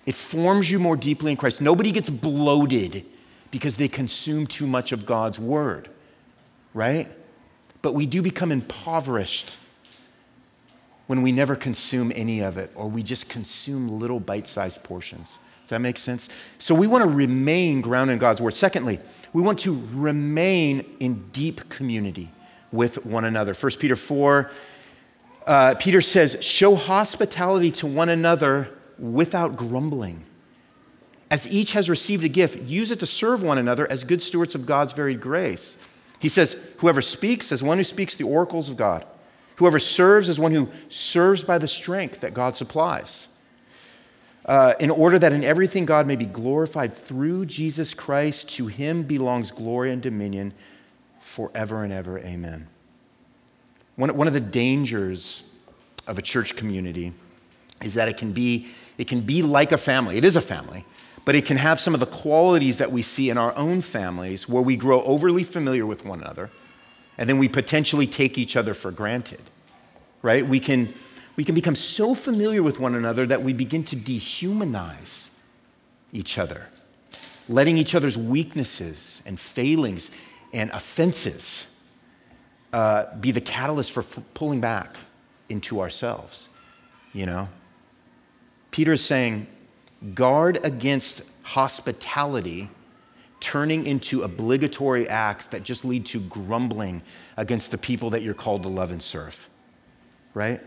It 0.04 0.14
forms 0.14 0.70
you 0.70 0.78
more 0.78 0.96
deeply 0.96 1.30
in 1.30 1.36
Christ. 1.36 1.60
Nobody 1.60 1.92
gets 1.92 2.10
bloated 2.10 3.04
because 3.50 3.76
they 3.76 3.88
consume 3.88 4.46
too 4.46 4.66
much 4.66 4.92
of 4.92 5.06
God's 5.06 5.38
word, 5.38 5.88
right? 6.74 7.08
But 7.82 7.94
we 7.94 8.06
do 8.06 8.22
become 8.22 8.50
impoverished 8.50 9.56
when 11.06 11.22
we 11.22 11.30
never 11.30 11.54
consume 11.54 12.10
any 12.14 12.40
of 12.40 12.56
it 12.58 12.70
or 12.74 12.88
we 12.88 13.02
just 13.02 13.28
consume 13.28 13.98
little 14.00 14.18
bite 14.18 14.46
sized 14.46 14.82
portions. 14.82 15.38
Does 15.62 15.70
that 15.70 15.80
make 15.80 15.98
sense? 15.98 16.28
So 16.58 16.74
we 16.74 16.86
want 16.86 17.02
to 17.02 17.08
remain 17.08 17.80
grounded 17.80 18.14
in 18.14 18.18
God's 18.18 18.40
word. 18.40 18.54
Secondly, 18.54 18.98
we 19.32 19.42
want 19.42 19.60
to 19.60 19.86
remain 19.92 20.84
in 20.98 21.28
deep 21.30 21.68
community 21.68 22.30
with 22.72 23.04
one 23.06 23.24
another. 23.24 23.54
1 23.54 23.72
Peter 23.78 23.96
4, 23.96 24.50
uh, 25.46 25.74
Peter 25.78 26.00
says, 26.00 26.42
Show 26.42 26.74
hospitality 26.74 27.70
to 27.72 27.86
one 27.86 28.08
another 28.08 28.70
without 28.98 29.56
grumbling. 29.56 30.24
As 31.30 31.52
each 31.52 31.72
has 31.72 31.88
received 31.88 32.24
a 32.24 32.28
gift, 32.28 32.62
use 32.62 32.90
it 32.90 33.00
to 33.00 33.06
serve 33.06 33.42
one 33.42 33.58
another 33.58 33.90
as 33.90 34.04
good 34.04 34.20
stewards 34.20 34.54
of 34.54 34.66
God's 34.66 34.92
varied 34.92 35.20
grace. 35.20 35.86
He 36.18 36.28
says, 36.28 36.74
Whoever 36.78 37.00
speaks 37.00 37.50
as 37.50 37.62
one 37.62 37.78
who 37.78 37.84
speaks 37.84 38.14
the 38.14 38.24
oracles 38.24 38.68
of 38.68 38.76
God, 38.76 39.06
whoever 39.56 39.78
serves 39.78 40.28
as 40.28 40.38
one 40.38 40.52
who 40.52 40.68
serves 40.88 41.42
by 41.42 41.58
the 41.58 41.68
strength 41.68 42.20
that 42.20 42.34
God 42.34 42.54
supplies 42.54 43.28
uh, 44.46 44.74
in 44.80 44.90
order 44.90 45.18
that 45.18 45.32
in 45.32 45.44
everything 45.44 45.86
God 45.86 46.06
may 46.06 46.16
be 46.16 46.26
glorified 46.26 46.92
through 46.92 47.46
Jesus 47.46 47.94
Christ. 47.94 48.50
To 48.50 48.66
him 48.66 49.02
belongs 49.04 49.50
glory 49.50 49.92
and 49.92 50.02
dominion 50.02 50.52
forever 51.20 51.84
and 51.84 51.92
ever. 51.92 52.18
Amen. 52.18 52.66
One, 53.96 54.16
one 54.16 54.26
of 54.26 54.34
the 54.34 54.40
dangers 54.40 55.48
of 56.06 56.18
a 56.18 56.22
church 56.22 56.56
community 56.56 57.12
is 57.82 57.94
that 57.94 58.08
it 58.08 58.16
can, 58.16 58.32
be, 58.32 58.68
it 59.02 59.08
can 59.08 59.22
be 59.22 59.42
like 59.42 59.72
a 59.72 59.76
family. 59.76 60.16
It 60.16 60.24
is 60.24 60.36
a 60.36 60.40
family, 60.40 60.84
but 61.24 61.34
it 61.34 61.44
can 61.44 61.56
have 61.56 61.80
some 61.80 61.92
of 61.92 61.98
the 61.98 62.06
qualities 62.06 62.78
that 62.78 62.92
we 62.92 63.02
see 63.02 63.30
in 63.30 63.36
our 63.36 63.52
own 63.56 63.80
families 63.80 64.48
where 64.48 64.62
we 64.62 64.76
grow 64.76 65.02
overly 65.02 65.42
familiar 65.42 65.84
with 65.84 66.04
one 66.04 66.20
another 66.20 66.50
and 67.18 67.28
then 67.28 67.36
we 67.36 67.48
potentially 67.48 68.06
take 68.06 68.38
each 68.38 68.54
other 68.54 68.74
for 68.74 68.92
granted, 68.92 69.40
right? 70.22 70.46
We 70.46 70.60
can 70.60 70.94
we 71.34 71.42
can 71.42 71.56
become 71.56 71.74
so 71.74 72.14
familiar 72.14 72.62
with 72.62 72.78
one 72.78 72.94
another 72.94 73.26
that 73.26 73.42
we 73.42 73.52
begin 73.52 73.82
to 73.84 73.96
dehumanize 73.96 75.30
each 76.12 76.38
other, 76.38 76.68
letting 77.48 77.78
each 77.78 77.96
other's 77.96 78.16
weaknesses 78.16 79.20
and 79.26 79.40
failings 79.40 80.16
and 80.52 80.70
offenses 80.70 81.82
uh, 82.72 83.06
be 83.16 83.32
the 83.32 83.40
catalyst 83.40 83.90
for 83.90 84.04
f- 84.04 84.20
pulling 84.34 84.60
back 84.60 84.94
into 85.48 85.80
ourselves. 85.80 86.50
You 87.12 87.26
know? 87.26 87.48
Peter 88.72 88.92
is 88.92 89.04
saying, 89.04 89.46
guard 90.14 90.58
against 90.64 91.40
hospitality 91.44 92.68
turning 93.38 93.86
into 93.86 94.22
obligatory 94.22 95.08
acts 95.08 95.46
that 95.46 95.62
just 95.62 95.84
lead 95.84 96.04
to 96.06 96.18
grumbling 96.20 97.02
against 97.36 97.70
the 97.70 97.78
people 97.78 98.10
that 98.10 98.22
you're 98.22 98.34
called 98.34 98.64
to 98.64 98.68
love 98.68 98.90
and 98.90 99.00
serve. 99.00 99.48
Right? 100.34 100.60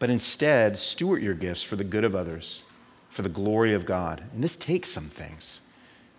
but 0.00 0.10
instead 0.10 0.78
steward 0.78 1.22
your 1.22 1.34
gifts 1.34 1.62
for 1.62 1.76
the 1.76 1.84
good 1.84 2.02
of 2.04 2.16
others, 2.16 2.64
for 3.10 3.22
the 3.22 3.28
glory 3.28 3.72
of 3.72 3.84
God. 3.84 4.22
And 4.32 4.42
this 4.42 4.56
takes 4.56 4.88
some 4.88 5.04
things. 5.04 5.60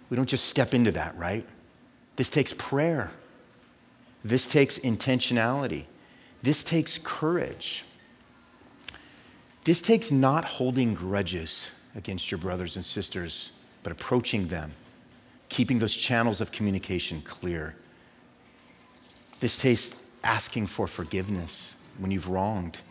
We 0.10 0.16
don't 0.16 0.30
just 0.30 0.46
step 0.46 0.74
into 0.74 0.92
that, 0.92 1.18
right? 1.18 1.46
This 2.16 2.30
takes 2.30 2.54
prayer. 2.54 3.12
This 4.24 4.46
takes 4.46 4.78
intentionality. 4.78 5.86
This 6.44 6.64
takes 6.64 7.00
courage. 7.00 7.84
This 9.64 9.82
takes 9.82 10.12
not 10.12 10.46
holding 10.46 10.94
grudges 10.94 11.72
against 11.96 12.32
your 12.32 12.40
brothers 12.40 12.76
and 12.76 12.84
sisters, 12.84 13.54
but 13.84 13.92
approaching 13.92 14.48
them, 14.48 14.74
keeping 15.50 15.80
those 15.80 15.96
channels 15.96 16.42
of 16.42 16.52
communication 16.52 17.22
clear. 17.22 17.76
This 19.40 19.62
takes 19.62 20.08
asking 20.24 20.68
for 20.68 20.88
forgiveness 20.88 21.76
when 21.98 22.12
you've 22.12 22.30
wronged 22.30 22.82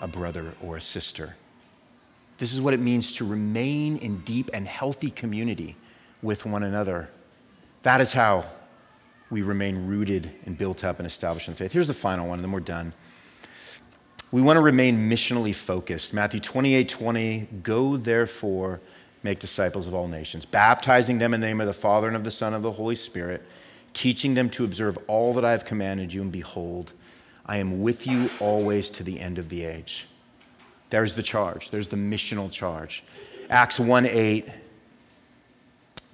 a 0.00 0.08
brother 0.08 0.54
or 0.62 0.76
a 0.76 0.80
sister. 0.80 1.36
This 2.38 2.52
is 2.52 2.60
what 2.60 2.74
it 2.74 2.80
means 2.80 3.12
to 3.12 3.26
remain 3.26 3.96
in 3.96 4.20
deep 4.20 4.50
and 4.52 4.66
healthy 4.66 5.10
community 5.10 5.76
with 6.22 6.44
one 6.44 6.62
another. 6.62 7.08
That 7.82 8.00
is 8.00 8.12
how 8.12 8.44
we 9.30 9.42
remain 9.42 9.86
rooted 9.86 10.30
and 10.44 10.56
built 10.56 10.84
up 10.84 10.98
and 10.98 11.06
established 11.06 11.48
in 11.48 11.54
faith. 11.54 11.72
Here's 11.72 11.88
the 11.88 11.94
final 11.94 12.28
one, 12.28 12.38
and 12.38 12.44
then 12.44 12.52
we're 12.52 12.60
done. 12.60 12.92
We 14.36 14.42
want 14.42 14.58
to 14.58 14.60
remain 14.60 15.08
missionally 15.08 15.54
focused. 15.54 16.12
Matthew 16.12 16.40
28 16.40 16.90
20, 16.90 17.48
go 17.62 17.96
therefore, 17.96 18.82
make 19.22 19.38
disciples 19.38 19.86
of 19.86 19.94
all 19.94 20.08
nations, 20.08 20.44
baptizing 20.44 21.16
them 21.16 21.32
in 21.32 21.40
the 21.40 21.46
name 21.46 21.62
of 21.62 21.66
the 21.66 21.72
Father 21.72 22.06
and 22.06 22.14
of 22.14 22.22
the 22.22 22.30
Son 22.30 22.48
and 22.48 22.56
of 22.56 22.62
the 22.62 22.72
Holy 22.72 22.96
Spirit, 22.96 23.42
teaching 23.94 24.34
them 24.34 24.50
to 24.50 24.66
observe 24.66 24.98
all 25.06 25.32
that 25.32 25.44
I 25.46 25.52
have 25.52 25.64
commanded 25.64 26.12
you, 26.12 26.20
and 26.20 26.30
behold, 26.30 26.92
I 27.46 27.56
am 27.56 27.80
with 27.80 28.06
you 28.06 28.28
always 28.38 28.90
to 28.90 29.02
the 29.02 29.20
end 29.20 29.38
of 29.38 29.48
the 29.48 29.64
age. 29.64 30.06
There's 30.90 31.14
the 31.14 31.22
charge, 31.22 31.70
there's 31.70 31.88
the 31.88 31.96
missional 31.96 32.52
charge. 32.52 33.04
Acts 33.48 33.80
1 33.80 34.04
8. 34.04 34.44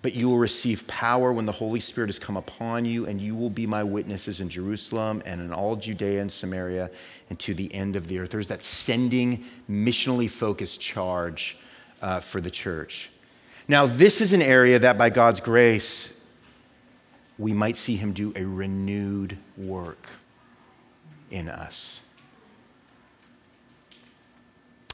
But 0.02 0.14
you 0.14 0.28
will 0.28 0.38
receive 0.38 0.86
power 0.88 1.32
when 1.32 1.44
the 1.44 1.52
Holy 1.52 1.78
Spirit 1.78 2.08
has 2.08 2.18
come 2.18 2.36
upon 2.36 2.84
you, 2.84 3.06
and 3.06 3.20
you 3.20 3.36
will 3.36 3.50
be 3.50 3.66
my 3.66 3.84
witnesses 3.84 4.40
in 4.40 4.48
Jerusalem 4.48 5.22
and 5.24 5.40
in 5.40 5.52
all 5.52 5.76
Judea 5.76 6.20
and 6.20 6.30
Samaria 6.30 6.90
and 7.30 7.38
to 7.38 7.54
the 7.54 7.72
end 7.72 7.94
of 7.94 8.08
the 8.08 8.18
earth. 8.18 8.30
There's 8.30 8.48
that 8.48 8.64
sending, 8.64 9.44
missionally 9.70 10.28
focused 10.28 10.80
charge 10.80 11.56
uh, 12.00 12.18
for 12.18 12.40
the 12.40 12.50
church. 12.50 13.10
Now, 13.68 13.86
this 13.86 14.20
is 14.20 14.32
an 14.32 14.42
area 14.42 14.80
that 14.80 14.98
by 14.98 15.08
God's 15.08 15.38
grace 15.40 16.18
we 17.38 17.52
might 17.52 17.76
see 17.76 17.96
him 17.96 18.12
do 18.12 18.32
a 18.36 18.44
renewed 18.44 19.38
work 19.56 20.08
in 21.30 21.48
us. 21.48 22.00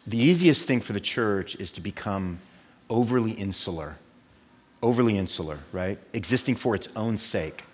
The 0.07 0.18
easiest 0.18 0.66
thing 0.66 0.81
for 0.81 0.92
the 0.92 1.01
church 1.01 1.57
is 1.57 1.73
to 1.73 1.81
become 1.81 2.38
overly 2.88 3.33
insular, 3.33 3.97
overly 4.83 5.17
insular, 5.19 5.59
right? 5.73 5.99
Existing 6.12 6.55
for 6.55 6.75
its 6.75 6.88
own 6.97 7.17
sake, 7.17 7.64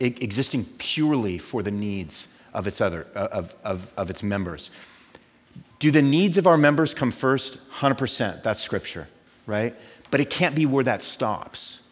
existing 0.00 0.64
purely 0.78 1.38
for 1.38 1.62
the 1.62 1.70
needs 1.70 2.36
of 2.52 2.66
its 2.66 2.80
other 2.80 3.06
uh, 3.14 3.28
of, 3.32 3.54
of, 3.64 3.92
of 3.96 4.10
its 4.10 4.22
members. 4.22 4.70
Do 5.78 5.90
the 5.90 6.02
needs 6.02 6.38
of 6.38 6.46
our 6.46 6.58
members 6.58 6.94
come 6.94 7.10
first? 7.10 7.68
100%. 7.72 8.42
That's 8.42 8.60
scripture, 8.60 9.08
right? 9.46 9.74
But 10.10 10.20
it 10.20 10.30
can't 10.30 10.54
be 10.54 10.66
where 10.66 10.84
that 10.84 11.02
stops, 11.02 11.82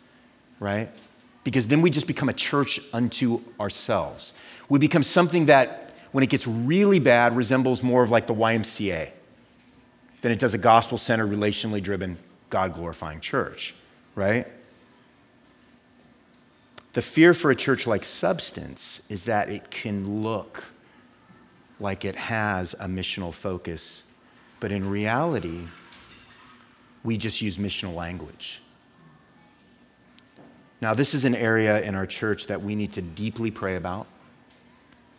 right? 0.61 0.91
Because 1.43 1.69
then 1.69 1.81
we 1.81 1.91
just 1.91 2.07
become 2.07 2.29
a 2.29 2.35
church 2.35 2.81
unto 2.93 3.41
ourselves. 3.59 4.33
We 4.69 4.79
become 4.79 5.03
something 5.03 5.47
that, 5.47 5.95
when 6.13 6.23
it 6.23 6.31
gets 6.31 6.47
really 6.47 7.01
bad, 7.01 7.35
resembles 7.35 7.83
more 7.83 8.03
of 8.03 8.11
like 8.11 8.27
the 8.27 8.35
YMCA 8.35 9.11
than 10.21 10.33
it 10.33 10.39
does 10.39 10.55
a 10.55 10.59
gospel 10.59 10.99
centered, 10.99 11.31
relationally 11.31 11.83
driven, 11.83 12.19
God 12.51 12.75
glorifying 12.75 13.21
church, 13.21 13.75
right? 14.15 14.47
The 16.93 17.03
fear 17.03 17.35
for 17.35 17.51
a 17.51 17.57
church 17.57 17.87
like 17.87 18.03
Substance 18.03 19.09
is 19.11 19.25
that 19.25 19.49
it 19.49 19.71
can 19.71 20.23
look 20.23 20.65
like 21.79 22.05
it 22.05 22.17
has 22.17 22.75
a 22.75 22.87
missional 22.87 23.33
focus, 23.33 24.03
but 24.59 24.73
in 24.73 24.89
reality, 24.89 25.61
we 27.05 27.17
just 27.17 27.41
use 27.41 27.57
missional 27.57 27.95
language. 27.95 28.61
Now, 30.81 30.95
this 30.95 31.15
is 31.15 31.25
an 31.25 31.35
area 31.35 31.81
in 31.83 31.95
our 31.95 32.07
church 32.07 32.49
that 32.49 32.63
we 32.63 32.75
need 32.75 32.93
to 32.93 33.03
deeply 33.03 33.51
pray 33.51 33.77
about 33.77 34.07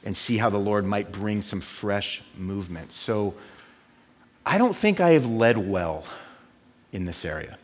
and 0.04 0.18
see 0.18 0.38
how 0.38 0.50
the 0.50 0.58
Lord 0.58 0.86
might 0.86 1.12
bring 1.12 1.42
some 1.42 1.62
fresh 1.62 2.22
movement. 2.38 2.92
So, 2.92 3.36
I 4.46 4.58
don't 4.58 4.76
think 4.76 5.00
I 5.00 5.12
have 5.12 5.28
led 5.28 5.58
well 5.58 6.06
in 6.92 7.06
this 7.06 7.24
area 7.24 7.58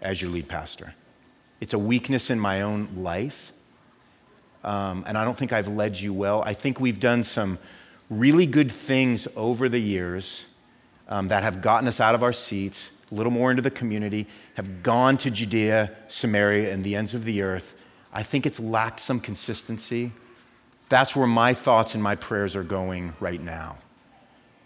as 0.00 0.20
your 0.20 0.30
lead 0.30 0.48
pastor. 0.48 0.94
It's 1.60 1.74
a 1.74 1.78
weakness 1.78 2.30
in 2.30 2.40
my 2.40 2.62
own 2.62 2.88
life 2.96 3.52
um, 4.62 5.04
and 5.06 5.16
I 5.16 5.24
don't 5.24 5.36
think 5.36 5.52
I've 5.52 5.68
led 5.68 5.98
you 5.98 6.12
well. 6.12 6.42
I 6.42 6.52
think 6.52 6.80
we've 6.80 7.00
done 7.00 7.22
some 7.22 7.58
really 8.08 8.46
good 8.46 8.70
things 8.70 9.26
over 9.36 9.68
the 9.68 9.78
years 9.78 10.52
um, 11.08 11.28
that 11.28 11.42
have 11.42 11.62
gotten 11.62 11.88
us 11.88 12.00
out 12.00 12.14
of 12.14 12.22
our 12.22 12.32
seats, 12.32 13.00
a 13.10 13.14
little 13.14 13.32
more 13.32 13.50
into 13.50 13.62
the 13.62 13.70
community, 13.70 14.26
have 14.54 14.82
gone 14.82 15.16
to 15.18 15.30
Judea, 15.30 15.90
Samaria, 16.08 16.72
and 16.72 16.84
the 16.84 16.94
ends 16.94 17.14
of 17.14 17.24
the 17.24 17.42
earth. 17.42 17.76
I 18.12 18.22
think 18.22 18.44
it's 18.44 18.60
lacked 18.60 19.00
some 19.00 19.20
consistency. 19.20 20.12
That's 20.88 21.16
where 21.16 21.26
my 21.26 21.54
thoughts 21.54 21.94
and 21.94 22.02
my 22.02 22.16
prayers 22.16 22.54
are 22.54 22.64
going 22.64 23.14
right 23.20 23.40
now. 23.40 23.78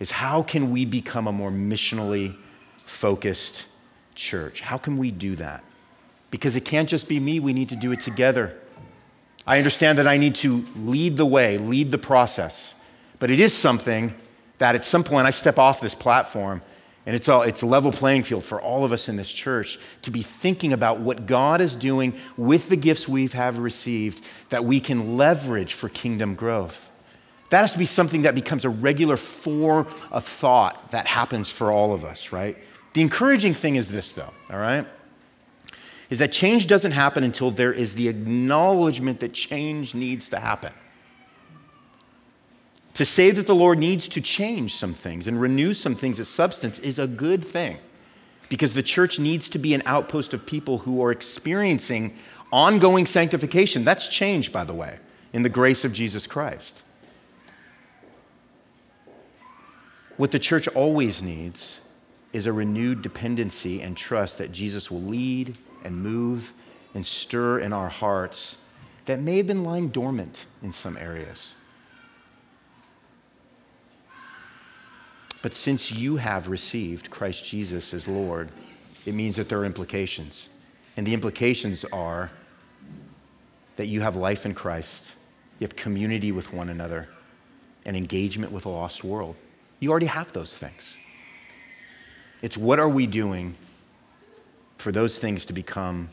Is 0.00 0.10
how 0.10 0.42
can 0.42 0.72
we 0.72 0.84
become 0.84 1.28
a 1.28 1.32
more 1.32 1.52
missionally 1.52 2.36
focused 2.84 3.66
church? 4.14 4.61
How 4.61 4.79
can 4.79 4.98
we 4.98 5.11
do 5.11 5.37
that? 5.37 5.62
Because 6.31 6.57
it 6.57 6.64
can't 6.64 6.88
just 6.88 7.09
be 7.09 7.20
me, 7.20 7.40
we 7.40 7.53
need 7.53 7.68
to 7.68 7.77
do 7.77 7.92
it 7.92 8.00
together. 8.00 8.57
I 9.46 9.59
understand 9.59 9.98
that 9.98 10.09
I 10.09 10.16
need 10.16 10.35
to 10.37 10.64
lead 10.77 11.16
the 11.16 11.27
way, 11.27 11.59
lead 11.59 11.90
the 11.90 11.98
process. 11.98 12.81
But 13.18 13.31
it 13.31 13.40
is 13.40 13.53
something 13.53 14.14
that 14.59 14.74
at 14.74 14.85
some 14.85 15.05
point 15.05 15.27
I 15.27 15.31
step 15.31 15.59
off 15.59 15.81
this 15.81 15.94
platform 15.94 16.62
and 17.07 17.14
it's, 17.14 17.29
all, 17.29 17.42
it's 17.42 17.61
a 17.61 17.66
level 17.66 17.92
playing 17.92 18.22
field 18.22 18.44
for 18.44 18.61
all 18.61 18.85
of 18.85 18.92
us 18.92 19.11
in 19.11 19.16
this 19.16 19.33
church 19.33 19.79
to 20.03 20.11
be 20.11 20.22
thinking 20.22 20.72
about 20.72 21.00
what 21.00 21.27
God 21.27 21.61
is 21.61 21.77
doing 21.77 22.14
with 22.37 22.70
the 22.70 22.77
gifts 22.77 23.07
we 23.07 23.27
have 23.29 23.59
received 23.59 24.24
that 24.48 24.64
we 24.64 24.81
can 24.81 25.18
leverage 25.18 25.74
for 25.74 25.90
kingdom 25.90 26.35
growth. 26.35 26.90
That 27.50 27.61
has 27.61 27.72
to 27.72 27.79
be 27.79 27.85
something 27.85 28.22
that 28.22 28.35
becomes 28.35 28.64
a 28.64 28.70
regular 28.70 29.18
form 29.18 29.87
of 30.11 30.24
thought 30.24 30.92
that 30.92 31.07
happens 31.07 31.50
for 31.50 31.70
all 31.70 31.92
of 31.92 32.05
us, 32.05 32.33
right? 32.33 32.57
The 32.94 33.02
encouraging 33.02 33.54
thing 33.54 33.76
is 33.76 33.90
this, 33.90 34.12
though, 34.12 34.33
all 34.50 34.59
right? 34.59 34.87
is 36.11 36.18
that 36.18 36.33
change 36.33 36.66
doesn't 36.66 36.92
happen 36.92 37.24
until 37.24 37.50
there 37.50 37.72
is 37.72 37.94
the 37.94 38.09
acknowledgement 38.09 39.20
that 39.20 39.33
change 39.33 39.94
needs 39.94 40.28
to 40.30 40.38
happen. 40.38 40.72
To 42.94 43.04
say 43.04 43.33
that 43.33 43.46
the 43.46 43.54
Lord 43.54 43.78
needs 43.78 44.07
to 44.09 44.20
change 44.20 44.74
some 44.74 44.92
things 44.92 45.26
and 45.26 45.40
renew 45.40 45.72
some 45.74 45.96
things 45.96 46.20
as 46.20 46.28
substance 46.28 46.78
is 46.78 46.98
a 46.98 47.09
good 47.09 47.44
thing 47.44 47.78
because 48.48 48.74
the 48.74 48.83
church 48.83 49.18
needs 49.18 49.48
to 49.48 49.59
be 49.59 49.74
an 49.74 49.83
outpost 49.87 50.33
of 50.33 50.46
people 50.46 50.78
who 50.78 51.02
are 51.02 51.11
experiencing 51.11 52.14
ongoing 52.52 53.07
sanctification. 53.07 53.83
That's 53.83 54.07
change, 54.07 54.52
by 54.52 54.62
the 54.62 54.74
way, 54.74 55.00
in 55.33 55.42
the 55.42 55.48
grace 55.48 55.85
of 55.85 55.92
Jesus 55.92 56.28
Christ. 56.28 56.85
What 60.16 60.30
the 60.30 60.38
church 60.38 60.68
always 60.68 61.24
needs 61.24 61.80
is 62.34 62.46
a 62.46 62.52
renewed 62.52 63.00
dependency 63.00 63.80
and 63.80 63.96
trust 63.96 64.38
that 64.38 64.50
Jesus 64.50 64.90
will 64.90 65.00
lead 65.00 65.56
and 65.84 65.96
move 65.96 66.52
and 66.92 67.06
stir 67.06 67.60
in 67.60 67.72
our 67.72 67.88
hearts 67.88 68.66
that 69.06 69.20
may 69.20 69.36
have 69.36 69.46
been 69.46 69.62
lying 69.62 69.88
dormant 69.88 70.44
in 70.62 70.72
some 70.72 70.96
areas. 70.96 71.54
But 75.42 75.54
since 75.54 75.92
you 75.92 76.16
have 76.16 76.48
received 76.48 77.10
Christ 77.10 77.44
Jesus 77.44 77.94
as 77.94 78.08
Lord, 78.08 78.48
it 79.06 79.14
means 79.14 79.36
that 79.36 79.48
there 79.48 79.60
are 79.60 79.64
implications. 79.64 80.48
And 80.96 81.06
the 81.06 81.14
implications 81.14 81.84
are 81.86 82.30
that 83.76 83.86
you 83.86 84.00
have 84.00 84.16
life 84.16 84.44
in 84.44 84.54
Christ, 84.54 85.14
you 85.60 85.66
have 85.66 85.76
community 85.76 86.32
with 86.32 86.52
one 86.52 86.68
another, 86.68 87.08
and 87.84 87.96
engagement 87.96 88.50
with 88.50 88.64
a 88.64 88.70
lost 88.70 89.04
world. 89.04 89.36
You 89.78 89.90
already 89.90 90.06
have 90.06 90.32
those 90.32 90.56
things. 90.56 90.98
It's 92.44 92.59
what 92.59 92.78
are 92.78 92.90
we 92.90 93.07
doing 93.07 93.54
for 94.76 94.92
those 94.92 95.18
things 95.18 95.46
to 95.46 95.54
become 95.54 96.11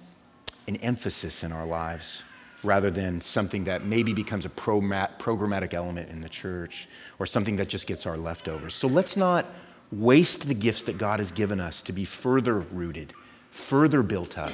an 0.66 0.78
emphasis 0.78 1.44
in 1.44 1.52
our 1.52 1.66
lives 1.66 2.24
rather 2.64 2.90
than 2.90 3.20
something 3.20 3.66
that 3.66 3.84
maybe 3.84 4.14
becomes 4.14 4.46
a 4.46 4.50
programmatic 4.50 5.74
element 5.74 6.10
in 6.10 6.22
the 6.22 6.30
church 6.30 6.88
or 7.20 7.26
something 7.26 7.58
that 7.58 7.68
just 7.68 7.86
gets 7.86 8.06
our 8.06 8.16
leftovers. 8.16 8.74
So 8.74 8.88
let's 8.88 9.18
not 9.18 9.46
waste 9.92 10.48
the 10.48 10.54
gifts 10.54 10.84
that 10.84 10.98
God 10.98 11.20
has 11.20 11.32
given 11.32 11.60
us 11.60 11.82
to 11.82 11.92
be 11.92 12.06
further 12.06 12.60
rooted, 12.60 13.12
further 13.50 14.02
built 14.02 14.38
up, 14.38 14.54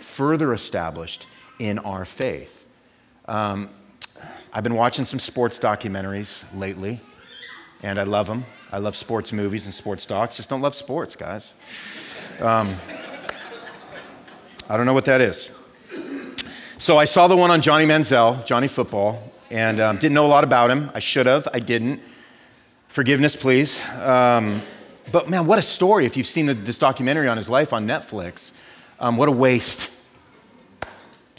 further 0.00 0.54
established 0.54 1.26
in 1.58 1.78
our 1.80 2.06
faith. 2.06 2.66
Um, 3.28 3.68
I've 4.54 4.64
been 4.64 4.74
watching 4.74 5.04
some 5.04 5.18
sports 5.18 5.58
documentaries 5.58 6.46
lately, 6.58 6.98
and 7.82 7.98
I 7.98 8.04
love 8.04 8.26
them. 8.26 8.46
I 8.72 8.78
love 8.78 8.94
sports 8.94 9.32
movies 9.32 9.66
and 9.66 9.74
sports 9.74 10.06
docs. 10.06 10.36
Just 10.36 10.48
don't 10.48 10.60
love 10.60 10.76
sports, 10.76 11.16
guys. 11.16 11.54
Um, 12.40 12.76
I 14.68 14.76
don't 14.76 14.86
know 14.86 14.92
what 14.92 15.06
that 15.06 15.20
is. 15.20 15.60
So 16.78 16.96
I 16.96 17.04
saw 17.04 17.26
the 17.26 17.36
one 17.36 17.50
on 17.50 17.62
Johnny 17.62 17.84
Manziel, 17.84 18.46
Johnny 18.46 18.68
Football, 18.68 19.32
and 19.50 19.80
um, 19.80 19.96
didn't 19.96 20.14
know 20.14 20.24
a 20.24 20.28
lot 20.28 20.44
about 20.44 20.70
him. 20.70 20.92
I 20.94 21.00
should 21.00 21.26
have. 21.26 21.48
I 21.52 21.58
didn't. 21.58 22.00
Forgiveness, 22.86 23.34
please. 23.34 23.84
Um, 23.98 24.62
but 25.10 25.28
man, 25.28 25.46
what 25.46 25.58
a 25.58 25.62
story! 25.62 26.06
If 26.06 26.16
you've 26.16 26.28
seen 26.28 26.46
the, 26.46 26.54
this 26.54 26.78
documentary 26.78 27.26
on 27.26 27.36
his 27.36 27.48
life 27.48 27.72
on 27.72 27.88
Netflix, 27.88 28.56
um, 29.00 29.16
what 29.16 29.28
a 29.28 29.32
waste. 29.32 30.08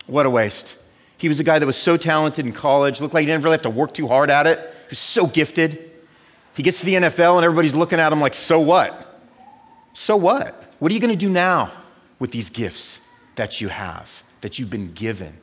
What 0.06 0.26
a 0.26 0.30
waste. 0.30 0.78
He 1.17 1.30
was 1.30 1.39
a 1.39 1.46
guy 1.46 1.60
that 1.60 1.65
was 1.65 1.78
so 1.78 1.96
talented 1.96 2.46
in 2.46 2.52
college, 2.52 3.00
looked 3.00 3.13
like 3.13 3.22
he 3.22 3.28
didn't 3.28 3.44
really 3.46 3.54
have 3.54 3.62
to 3.62 3.70
work 3.70 3.94
too 3.94 4.10
hard 4.10 4.30
at 4.30 4.48
it. 4.48 4.60
He 4.60 4.88
was 4.89 5.00
so 5.00 5.28
gifted. 5.28 5.90
He 6.56 6.64
gets 6.64 6.80
to 6.82 6.86
the 6.86 6.96
NFL 6.96 7.38
and 7.38 7.46
everybody's 7.46 7.76
looking 7.76 8.00
at 8.00 8.12
him 8.12 8.20
like, 8.22 8.34
so 8.34 8.60
what? 8.60 9.20
So 9.94 10.18
what? 10.18 10.74
What 10.80 10.92
are 10.92 10.94
you 10.94 11.02
going 11.02 11.14
to 11.14 11.20
do 11.20 11.30
now 11.30 11.72
with 12.20 12.32
these 12.32 12.50
gifts? 12.50 13.02
that 13.36 13.62
you 13.62 13.70
have, 13.70 14.24
that 14.42 14.60
you've 14.60 14.70
been 14.70 14.94
given. 14.94 15.34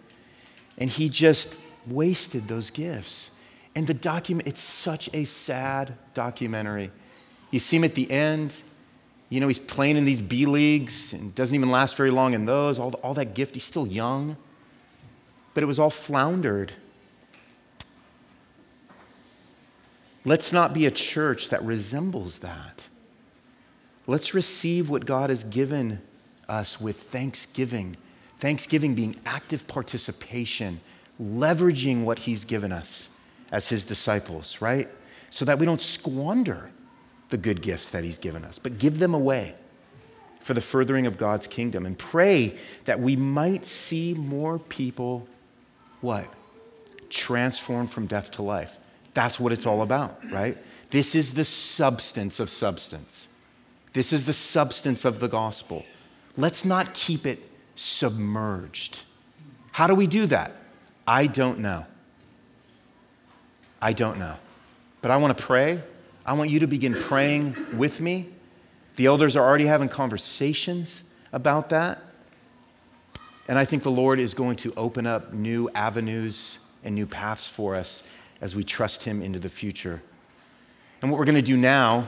And 0.76 0.90
he 0.90 1.08
just 1.08 1.60
wasted 1.86 2.42
those 2.44 2.70
gifts. 2.70 3.36
And 3.74 3.86
the 3.86 3.94
document, 3.94 4.48
it's 4.48 4.60
such 4.60 5.08
a 5.12 5.24
sad 5.24 5.94
documentary. 6.14 6.90
You 7.50 7.58
see 7.58 7.76
him 7.76 7.84
at 7.84 7.94
the 7.94 8.10
end, 8.10 8.62
you 9.30 9.40
know, 9.40 9.48
he's 9.48 9.58
playing 9.58 9.96
in 9.96 10.04
these 10.04 10.20
B 10.20 10.46
leagues 10.46 11.12
and 11.12 11.34
doesn't 11.34 11.54
even 11.54 11.70
last 11.70 11.96
very 11.96 12.10
long 12.10 12.34
in 12.34 12.44
those, 12.44 12.78
all, 12.78 12.92
all 13.02 13.14
that 13.14 13.34
gift. 13.34 13.54
He's 13.54 13.64
still 13.64 13.86
young, 13.86 14.36
but 15.54 15.62
it 15.62 15.66
was 15.66 15.78
all 15.78 15.90
floundered. 15.90 16.72
Let's 20.28 20.52
not 20.52 20.74
be 20.74 20.84
a 20.84 20.90
church 20.90 21.48
that 21.48 21.62
resembles 21.62 22.40
that. 22.40 22.86
Let's 24.06 24.34
receive 24.34 24.90
what 24.90 25.06
God 25.06 25.30
has 25.30 25.42
given 25.42 26.02
us 26.50 26.78
with 26.78 26.96
thanksgiving. 26.96 27.96
Thanksgiving 28.38 28.94
being 28.94 29.16
active 29.24 29.66
participation, 29.66 30.80
leveraging 31.18 32.04
what 32.04 32.18
He's 32.20 32.44
given 32.44 32.72
us 32.72 33.18
as 33.50 33.70
His 33.70 33.86
disciples, 33.86 34.60
right? 34.60 34.88
So 35.30 35.46
that 35.46 35.58
we 35.58 35.64
don't 35.64 35.80
squander 35.80 36.70
the 37.30 37.38
good 37.38 37.62
gifts 37.62 37.88
that 37.90 38.04
He's 38.04 38.18
given 38.18 38.44
us, 38.44 38.58
but 38.58 38.78
give 38.78 38.98
them 38.98 39.14
away. 39.14 39.54
for 40.40 40.54
the 40.54 40.60
furthering 40.60 41.06
of 41.06 41.18
God's 41.18 41.46
kingdom 41.46 41.84
and 41.84 41.98
pray 41.98 42.56
that 42.84 43.00
we 43.00 43.16
might 43.16 43.64
see 43.64 44.14
more 44.14 44.58
people 44.58 45.28
what? 46.00 46.32
Transformed 47.10 47.90
from 47.90 48.06
death 48.06 48.30
to 48.32 48.42
life. 48.42 48.78
That's 49.18 49.40
what 49.40 49.52
it's 49.52 49.66
all 49.66 49.82
about, 49.82 50.20
right? 50.30 50.56
This 50.90 51.16
is 51.16 51.34
the 51.34 51.44
substance 51.44 52.38
of 52.38 52.48
substance. 52.48 53.26
This 53.92 54.12
is 54.12 54.26
the 54.26 54.32
substance 54.32 55.04
of 55.04 55.18
the 55.18 55.26
gospel. 55.26 55.84
Let's 56.36 56.64
not 56.64 56.94
keep 56.94 57.26
it 57.26 57.42
submerged. 57.74 59.02
How 59.72 59.88
do 59.88 59.96
we 59.96 60.06
do 60.06 60.26
that? 60.26 60.52
I 61.04 61.26
don't 61.26 61.58
know. 61.58 61.84
I 63.82 63.92
don't 63.92 64.20
know. 64.20 64.36
But 65.02 65.10
I 65.10 65.16
want 65.16 65.36
to 65.36 65.44
pray. 65.44 65.82
I 66.24 66.34
want 66.34 66.50
you 66.50 66.60
to 66.60 66.68
begin 66.68 66.94
praying 66.94 67.56
with 67.76 68.00
me. 68.00 68.28
The 68.94 69.06
elders 69.06 69.34
are 69.34 69.44
already 69.44 69.66
having 69.66 69.88
conversations 69.88 71.10
about 71.32 71.70
that. 71.70 72.00
And 73.48 73.58
I 73.58 73.64
think 73.64 73.82
the 73.82 73.90
Lord 73.90 74.20
is 74.20 74.32
going 74.32 74.54
to 74.58 74.72
open 74.76 75.08
up 75.08 75.32
new 75.32 75.68
avenues 75.74 76.64
and 76.84 76.94
new 76.94 77.06
paths 77.06 77.48
for 77.48 77.74
us 77.74 78.08
as 78.40 78.54
we 78.54 78.64
trust 78.64 79.04
Him 79.04 79.22
into 79.22 79.38
the 79.38 79.48
future. 79.48 80.02
And 81.00 81.10
what 81.10 81.18
we're 81.18 81.24
going 81.24 81.34
to 81.36 81.42
do 81.42 81.56
now 81.56 82.06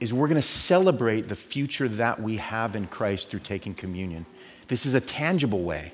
is 0.00 0.14
we're 0.14 0.28
going 0.28 0.36
to 0.36 0.42
celebrate 0.42 1.28
the 1.28 1.36
future 1.36 1.86
that 1.86 2.20
we 2.20 2.38
have 2.38 2.74
in 2.74 2.86
Christ 2.86 3.30
through 3.30 3.40
taking 3.40 3.74
communion. 3.74 4.24
This 4.68 4.86
is 4.86 4.94
a 4.94 5.00
tangible 5.00 5.62
way 5.62 5.92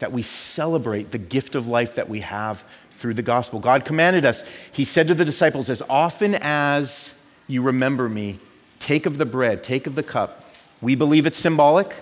that 0.00 0.12
we 0.12 0.22
celebrate 0.22 1.10
the 1.10 1.18
gift 1.18 1.54
of 1.54 1.66
life 1.66 1.94
that 1.94 2.08
we 2.08 2.20
have 2.20 2.64
through 2.90 3.14
the 3.14 3.22
gospel. 3.22 3.60
God 3.60 3.84
commanded 3.84 4.24
us, 4.24 4.46
He 4.72 4.84
said 4.84 5.06
to 5.08 5.14
the 5.14 5.24
disciples, 5.24 5.70
As 5.70 5.82
often 5.88 6.34
as 6.34 7.18
you 7.46 7.62
remember 7.62 8.08
me, 8.08 8.38
take 8.78 9.06
of 9.06 9.18
the 9.18 9.26
bread, 9.26 9.62
take 9.62 9.86
of 9.86 9.94
the 9.94 10.02
cup. 10.02 10.44
We 10.80 10.94
believe 10.94 11.26
it's 11.26 11.38
symbolic. 11.38 11.96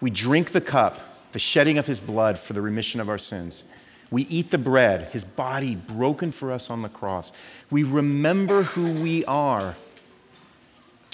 We 0.00 0.10
drink 0.10 0.50
the 0.50 0.60
cup, 0.60 1.00
the 1.32 1.38
shedding 1.38 1.78
of 1.78 1.86
His 1.86 2.00
blood 2.00 2.38
for 2.38 2.52
the 2.52 2.60
remission 2.60 3.00
of 3.00 3.08
our 3.08 3.18
sins. 3.18 3.64
We 4.10 4.22
eat 4.22 4.50
the 4.50 4.58
bread, 4.58 5.08
his 5.12 5.24
body 5.24 5.74
broken 5.74 6.30
for 6.30 6.52
us 6.52 6.70
on 6.70 6.82
the 6.82 6.88
cross. 6.88 7.32
We 7.70 7.82
remember 7.82 8.62
who 8.62 8.92
we 8.92 9.24
are. 9.24 9.74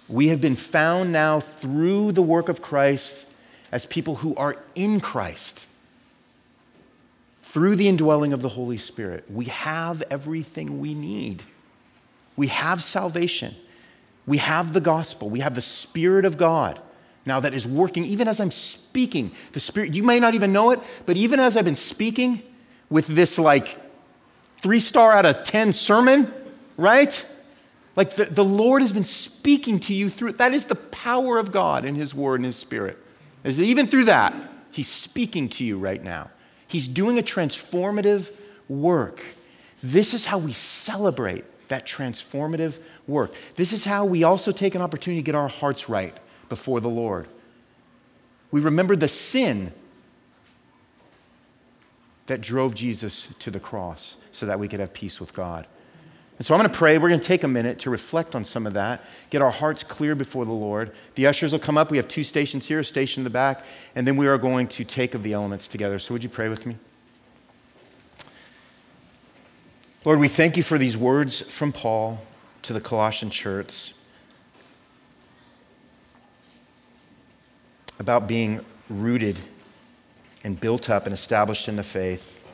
We 0.09 0.29
have 0.29 0.41
been 0.41 0.57
found 0.57 1.13
now 1.13 1.41
through 1.41 2.13
the 2.13 2.23
work 2.23 2.49
of 2.49 2.61
Christ 2.61 3.33
as 3.73 3.87
people 3.87 4.17
who 4.17 4.35
are 4.35 4.57
in 4.75 5.01
Christ. 5.01 5.69
Through 7.43 7.77
the 7.77 7.89
indwelling 7.89 8.33
of 8.33 8.43
the 8.43 8.51
Holy 8.51 8.77
Spirit, 8.77 9.25
we 9.31 9.47
have 9.47 10.03
everything 10.11 10.81
we 10.81 10.95
need. 10.95 11.45
We 12.37 12.49
have 12.49 12.83
salvation. 12.83 13.55
We 14.27 14.39
have 14.39 14.73
the 14.73 14.81
gospel. 14.81 15.29
We 15.29 15.41
have 15.41 15.55
the 15.55 15.61
Spirit 15.61 16.25
of 16.25 16.37
God 16.37 16.81
now 17.27 17.41
that 17.41 17.55
is 17.55 17.67
working, 17.67 18.05
even 18.05 18.29
as 18.29 18.41
I'm 18.41 18.51
speaking. 18.51 19.33
The 19.53 19.61
Spirit, 19.61 19.95
you 19.95 20.03
may 20.03 20.21
not 20.21 20.35
even 20.35 20.53
know 20.53 20.71
it, 20.71 20.81
but 21.07 21.17
even 21.17 21.41
as 21.41 21.57
I've 21.57 21.65
been 21.65 21.75
speaking, 21.75 22.43
with 22.91 23.07
this 23.07 23.39
like 23.39 23.79
three 24.61 24.81
star 24.81 25.13
out 25.13 25.25
of 25.25 25.45
10 25.45 25.73
sermon, 25.73 26.33
right? 26.77 27.25
Like 27.97 28.17
the, 28.17 28.25
the 28.27 28.45
Lord 28.45 28.83
has 28.83 28.93
been 28.93 29.05
speaking 29.05 29.79
to 29.81 29.95
you 29.95 30.09
through 30.09 30.33
that 30.33 30.53
is 30.53 30.67
the 30.67 30.75
power 30.75 31.39
of 31.39 31.53
God 31.53 31.85
in 31.85 31.95
His 31.95 32.15
Word 32.15 32.37
and 32.37 32.45
His 32.45 32.57
Spirit. 32.57 32.99
Is 33.43 33.63
even 33.63 33.87
through 33.87 34.05
that, 34.05 34.35
He's 34.73 34.89
speaking 34.89 35.49
to 35.51 35.65
you 35.65 35.79
right 35.79 36.03
now. 36.03 36.31
He's 36.67 36.87
doing 36.87 37.19
a 37.19 37.23
transformative 37.23 38.31
work. 38.69 39.23
This 39.83 40.15
is 40.15 40.27
how 40.27 40.39
we 40.39 40.53
celebrate 40.53 41.45
that 41.69 41.87
transformative 41.87 42.79
work. 43.07 43.33
This 43.57 43.73
is 43.73 43.85
how 43.85 44.05
we 44.05 44.23
also 44.23 44.53
take 44.53 44.75
an 44.75 44.83
opportunity 44.83 45.23
to 45.23 45.27
get 45.27 45.35
our 45.35 45.49
hearts 45.49 45.89
right 45.89 46.17
before 46.49 46.81
the 46.81 46.89
Lord. 46.89 47.27
We 48.51 48.61
remember 48.61 48.95
the 48.95 49.09
sin 49.09 49.73
that 52.31 52.41
drove 52.41 52.77
Jesus 52.77 53.35
to 53.41 53.51
the 53.51 53.59
cross 53.59 54.17
so 54.31 54.47
that 54.47 54.61
we 54.61 54.69
could 54.69 54.79
have 54.79 54.95
peace 54.95 55.19
with 55.19 55.35
God. 55.35 55.67
And 56.39 56.47
so 56.47 56.55
I'm 56.55 56.61
going 56.61 56.71
to 56.71 56.79
pray. 56.79 56.97
We're 56.97 57.09
going 57.09 57.19
to 57.19 57.27
take 57.27 57.43
a 57.43 57.49
minute 57.49 57.81
to 57.81 57.91
reflect 57.91 58.37
on 58.37 58.45
some 58.45 58.69
of 58.69 58.75
that, 58.75 59.05
get 59.31 59.43
our 59.43 59.51
hearts 59.51 59.83
clear 59.83 60.15
before 60.15 60.45
the 60.45 60.53
Lord. 60.53 60.93
The 61.17 61.27
ushers 61.27 61.51
will 61.51 61.59
come 61.59 61.77
up. 61.77 61.91
We 61.91 61.97
have 61.97 62.07
two 62.07 62.23
stations 62.23 62.69
here, 62.69 62.79
a 62.79 62.85
station 62.85 63.23
in 63.23 63.25
the 63.25 63.31
back, 63.31 63.65
and 63.97 64.07
then 64.07 64.17
we 64.17 64.29
are 64.29 64.39
going 64.39 64.69
to 64.69 64.85
take 64.85 65.15
of 65.17 65.25
the 65.25 65.33
elements 65.33 65.67
together. 65.67 65.99
So 65.99 66.15
would 66.15 66.23
you 66.23 66.29
pray 66.29 66.49
with 66.49 66.67
me? 66.67 66.77
Lord, 70.05 70.21
we 70.21 70.29
thank 70.29 70.57
you 70.57 70.63
for 70.63 70.79
these 70.79 70.97
words 70.97 71.41
from 71.53 71.73
Paul 71.73 72.23
to 72.63 72.73
the 72.73 72.81
Colossian 72.81 73.31
church 73.31 73.95
about 77.99 78.29
being 78.29 78.65
rooted 78.89 79.41
and 80.45 80.59
built 80.59 80.89
up 80.89 81.05
and 81.07 81.13
established 81.13 81.69
in 81.69 81.77
the 81.77 81.83
faith, 81.83 82.45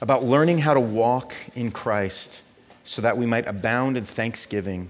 about 0.00 0.24
learning 0.24 0.58
how 0.58 0.74
to 0.74 0.80
walk 0.80 1.34
in 1.54 1.70
Christ 1.70 2.44
so 2.84 3.02
that 3.02 3.16
we 3.16 3.26
might 3.26 3.46
abound 3.46 3.96
in 3.96 4.04
thanksgiving, 4.04 4.88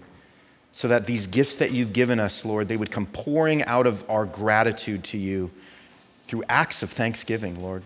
so 0.73 0.87
that 0.89 1.07
these 1.07 1.27
gifts 1.27 1.57
that 1.57 1.73
you've 1.73 1.93
given 1.93 2.21
us, 2.21 2.45
Lord, 2.45 2.69
they 2.69 2.77
would 2.77 2.91
come 2.91 3.07
pouring 3.07 3.63
out 3.65 3.87
of 3.87 4.09
our 4.09 4.25
gratitude 4.25 5.03
to 5.05 5.19
you 5.19 5.51
through 6.27 6.45
acts 6.49 6.83
of 6.83 6.91
thanksgiving, 6.91 7.61
Lord. 7.63 7.83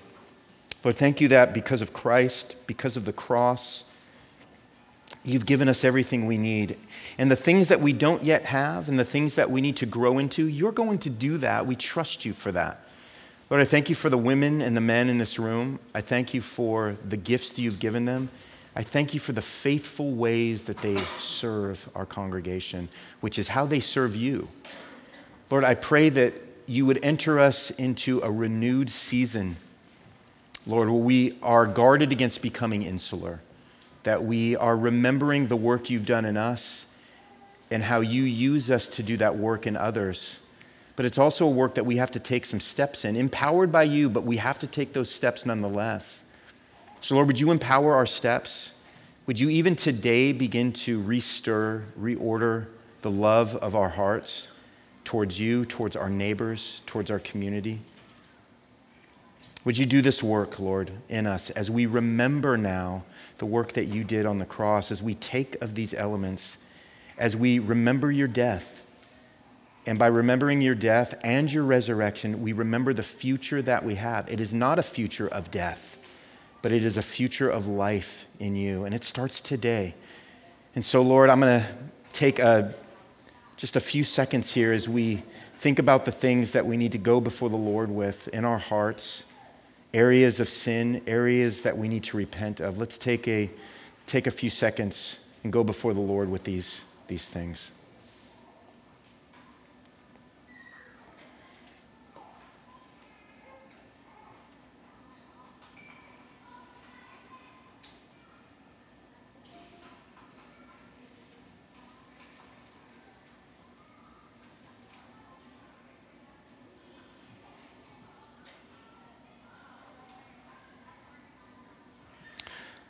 Lord, 0.85 0.97
thank 0.97 1.21
you 1.21 1.29
that 1.29 1.55
because 1.55 1.81
of 1.81 1.93
Christ, 1.93 2.67
because 2.67 2.97
of 2.97 3.05
the 3.05 3.13
cross, 3.13 3.91
you've 5.25 5.47
given 5.47 5.69
us 5.69 5.85
everything 5.85 6.27
we 6.27 6.39
need. 6.39 6.77
And 7.19 7.31
the 7.31 7.37
things 7.37 7.69
that 7.69 7.81
we 7.81 7.93
don't 7.93 8.23
yet 8.23 8.47
have 8.47 8.89
and 8.89 8.99
the 8.99 9.05
things 9.05 9.35
that 9.35 9.51
we 9.51 9.61
need 9.61 9.77
to 9.77 9.87
grow 9.87 10.19
into, 10.19 10.47
you're 10.47 10.73
going 10.73 10.99
to 10.99 11.11
do 11.11 11.39
that. 11.39 11.67
We 11.67 11.77
trust 11.77 12.25
you 12.25 12.33
for 12.33 12.51
that. 12.53 12.85
Lord, 13.53 13.61
I 13.61 13.67
thank 13.67 13.91
you 13.91 13.95
for 13.95 14.09
the 14.09 14.17
women 14.17 14.63
and 14.63 14.75
the 14.75 14.81
men 14.81 15.11
in 15.11 15.19
this 15.19 15.39
room. 15.39 15.79
I 15.95 16.01
thank 16.01 16.33
you 16.33 16.41
for 16.41 16.97
the 17.07 17.19
gifts 17.19 17.51
that 17.51 17.61
you've 17.61 17.81
given 17.81 18.07
them. 18.07 18.31
I 18.75 18.83
thank 18.83 19.13
you 19.13 19.21
for 19.21 19.33
the 19.33 19.43
faithful 19.43 20.13
ways 20.13 20.63
that 20.63 20.79
they 20.79 20.97
serve 21.19 21.87
our 21.95 22.07
congregation, 22.07 22.89
which 23.21 23.39
is 23.39 23.49
how 23.49 23.67
they 23.67 23.79
serve 23.79 24.17
you. 24.17 24.49
Lord, 25.51 25.65
I 25.65 25.75
pray 25.75 26.09
that 26.09 26.33
you 26.67 26.87
would 26.87 27.05
enter 27.05 27.39
us 27.39 27.71
into 27.71 28.23
a 28.23 28.31
renewed 28.31 28.89
season, 28.89 29.57
Lord, 30.67 30.89
where 30.89 30.99
we 30.99 31.37
are 31.43 31.67
guarded 31.67 32.11
against 32.11 32.41
becoming 32.41 32.83
insular, 32.83 33.43
that 34.05 34.25
we 34.25 34.57
are 34.57 34.79
remembering 34.79 35.49
the 35.49 35.57
work 35.57 35.91
you've 35.91 36.07
done 36.07 36.25
in 36.25 36.39
us 36.39 36.97
and 37.71 37.83
how 37.83 38.01
you 38.01 38.23
use 38.23 38.71
us 38.71 38.87
to 38.87 39.03
do 39.03 39.19
that 39.19 39.37
work 39.37 39.67
in 39.67 39.77
others 39.77 40.42
but 40.97 41.07
it's 41.07 41.19
also 41.19 41.47
a 41.47 41.51
work 41.51 41.75
that 41.75 41.87
we 41.87 41.97
have 41.97 42.11
to 42.11 42.21
take 42.21 42.45
some 42.45 42.61
steps 42.61 43.05
in, 43.05 43.17
empowered 43.17 43.73
by 43.73 43.85
you, 43.85 44.11
but 44.11 44.25
we 44.25 44.37
have 44.37 44.59
to 44.59 44.67
take 44.67 44.93
those 44.93 45.11
steps 45.11 45.47
nonetheless. 45.47 46.31
So, 47.01 47.15
Lord, 47.15 47.27
would 47.27 47.41
you 47.41 47.51
empower 47.51 47.95
our 47.95 48.07
steps? 48.07 48.75
Would 49.27 49.41
you 49.41 49.49
even 49.49 49.77
today 49.77 50.33
begin 50.33 50.73
to 50.73 51.01
restir, 51.03 51.85
reorder 51.99 52.67
the 53.01 53.11
love 53.11 53.57
of 53.57 53.75
our 53.75 53.91
hearts 53.91 54.49
towards 55.05 55.41
you, 55.41 55.65
towards 55.65 55.97
our 55.97 56.11
neighbors, 56.11 56.83
towards 56.87 57.11
our 57.11 57.19
community? 57.19 57.81
Would 59.65 59.79
you 59.79 59.87
do 59.87 60.03
this 60.03 60.23
work, 60.23 60.59
Lord, 60.59 60.91
in 61.09 61.27
us 61.27 61.51
as 61.51 61.71
we 61.71 61.87
remember 61.87 62.57
now 62.57 63.05
the 63.39 63.47
work 63.47 63.73
that 63.73 63.85
you 63.87 64.05
did 64.05 64.27
on 64.27 64.39
the 64.39 64.47
cross, 64.47 64.91
as 64.91 65.03
we 65.03 65.15
take 65.15 65.61
of 65.63 65.75
these 65.75 65.95
elements, 65.95 66.69
as 67.17 67.37
we 67.37 67.59
remember 67.59 68.11
your 68.11 68.29
death? 68.29 68.82
And 69.87 69.99
by 69.99 70.07
remembering 70.07 70.61
your 70.61 70.77
death 70.77 71.15
and 71.25 71.53
your 71.53 71.65
resurrection, 71.65 72.41
we 72.41 72.53
remember 72.53 72.95
the 72.95 73.03
future 73.03 73.61
that 73.63 73.85
we 73.85 73.97
have. 73.97 74.29
It 74.31 74.41
is 74.41 74.55
not 74.55 74.79
a 74.79 74.83
future 74.83 75.27
of 75.27 75.51
death, 75.51 75.99
but 76.63 76.71
it 76.71 76.85
is 76.85 76.97
a 76.97 77.03
future 77.03 77.51
of 77.51 77.67
life 77.67 78.27
in 78.39 78.55
you. 78.55 78.85
And 78.85 78.95
it 78.95 79.03
starts 79.03 79.41
today. 79.41 79.95
And 80.75 80.85
so, 80.85 81.03
Lord, 81.03 81.31
I'm 81.31 81.41
going 81.41 81.63
to 81.63 81.67
take 82.13 82.39
a, 82.39 82.75
just 83.57 83.75
a 83.75 83.81
few 83.81 84.05
seconds 84.05 84.55
here 84.55 84.73
as 84.73 84.89
we 84.89 85.23
think 85.55 85.81
about 85.81 86.05
the 86.05 86.13
things 86.13 86.53
that 86.53 86.65
we 86.65 86.77
need 86.77 86.93
to 86.93 86.99
go 86.99 87.21
before 87.21 87.51
the 87.51 87.57
Lord 87.57 87.91
with 87.91 88.29
in 88.29 88.45
our 88.45 88.59
hearts, 88.59 89.31
areas 89.93 90.39
of 90.39 90.49
sin, 90.49 91.03
areas 91.09 91.63
that 91.63 91.77
we 91.77 91.89
need 91.89 92.05
to 92.05 92.17
repent 92.17 92.61
of. 92.61 92.79
Let's 92.79 92.99
take 92.99 93.27
a, 93.27 93.51
take 94.07 94.29
a 94.29 94.31
few 94.31 94.49
seconds 94.49 95.29
and 95.43 95.53
go 95.53 95.65
before 95.65 95.93
the 95.93 96.01
Lord 96.01 96.31
with 96.31 96.45
these, 96.45 96.93
these 97.09 97.29
things. 97.29 97.73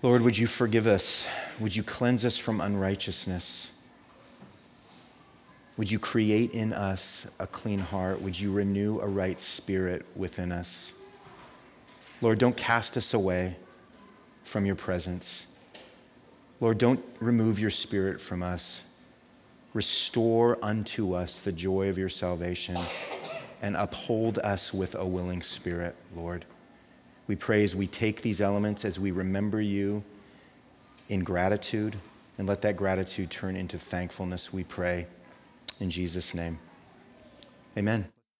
Lord, 0.02 0.22
would 0.22 0.36
you 0.36 0.48
forgive 0.48 0.88
us? 0.88 1.30
Would 1.60 1.76
you 1.76 1.84
cleanse 1.84 2.24
us 2.24 2.36
from 2.36 2.60
unrighteousness? 2.60 3.70
Would 5.76 5.92
you 5.92 6.00
create 6.00 6.50
in 6.50 6.72
us 6.72 7.30
a 7.38 7.46
clean 7.46 7.78
heart? 7.78 8.20
Would 8.20 8.38
you 8.38 8.52
renew 8.52 8.98
a 8.98 9.06
right 9.06 9.38
spirit 9.38 10.04
within 10.16 10.50
us? 10.50 10.94
Lord, 12.20 12.40
don't 12.40 12.56
cast 12.56 12.96
us 12.96 13.14
away 13.14 13.56
from 14.42 14.66
your 14.66 14.74
presence. 14.74 15.46
Lord, 16.60 16.78
don't 16.78 17.04
remove 17.20 17.60
your 17.60 17.70
spirit 17.70 18.20
from 18.20 18.42
us. 18.42 18.82
Restore 19.72 20.58
unto 20.62 21.14
us 21.14 21.40
the 21.40 21.52
joy 21.52 21.88
of 21.88 21.96
your 21.96 22.08
salvation 22.08 22.76
and 23.62 23.76
uphold 23.76 24.40
us 24.40 24.74
with 24.74 24.96
a 24.96 25.06
willing 25.06 25.42
spirit, 25.42 25.94
Lord. 26.14 26.44
We 27.26 27.37
pray 27.37 27.64
as 27.64 27.74
we 27.74 27.87
take 27.87 28.22
these 28.22 28.40
elements, 28.40 28.85
as 28.85 28.98
we 28.98 29.11
remember 29.11 29.61
you 29.61 30.04
in 31.08 31.24
gratitude, 31.24 31.96
and 32.38 32.48
let 32.48 32.62
that 32.62 32.76
gratitude 32.76 33.30
turn 33.30 33.56
into 33.56 33.78
thankfulness, 33.78 34.52
we 34.52 34.64
pray. 34.64 35.06
In 35.80 35.90
Jesus' 35.90 36.35
name, 36.35 36.58
amen. 37.76 38.06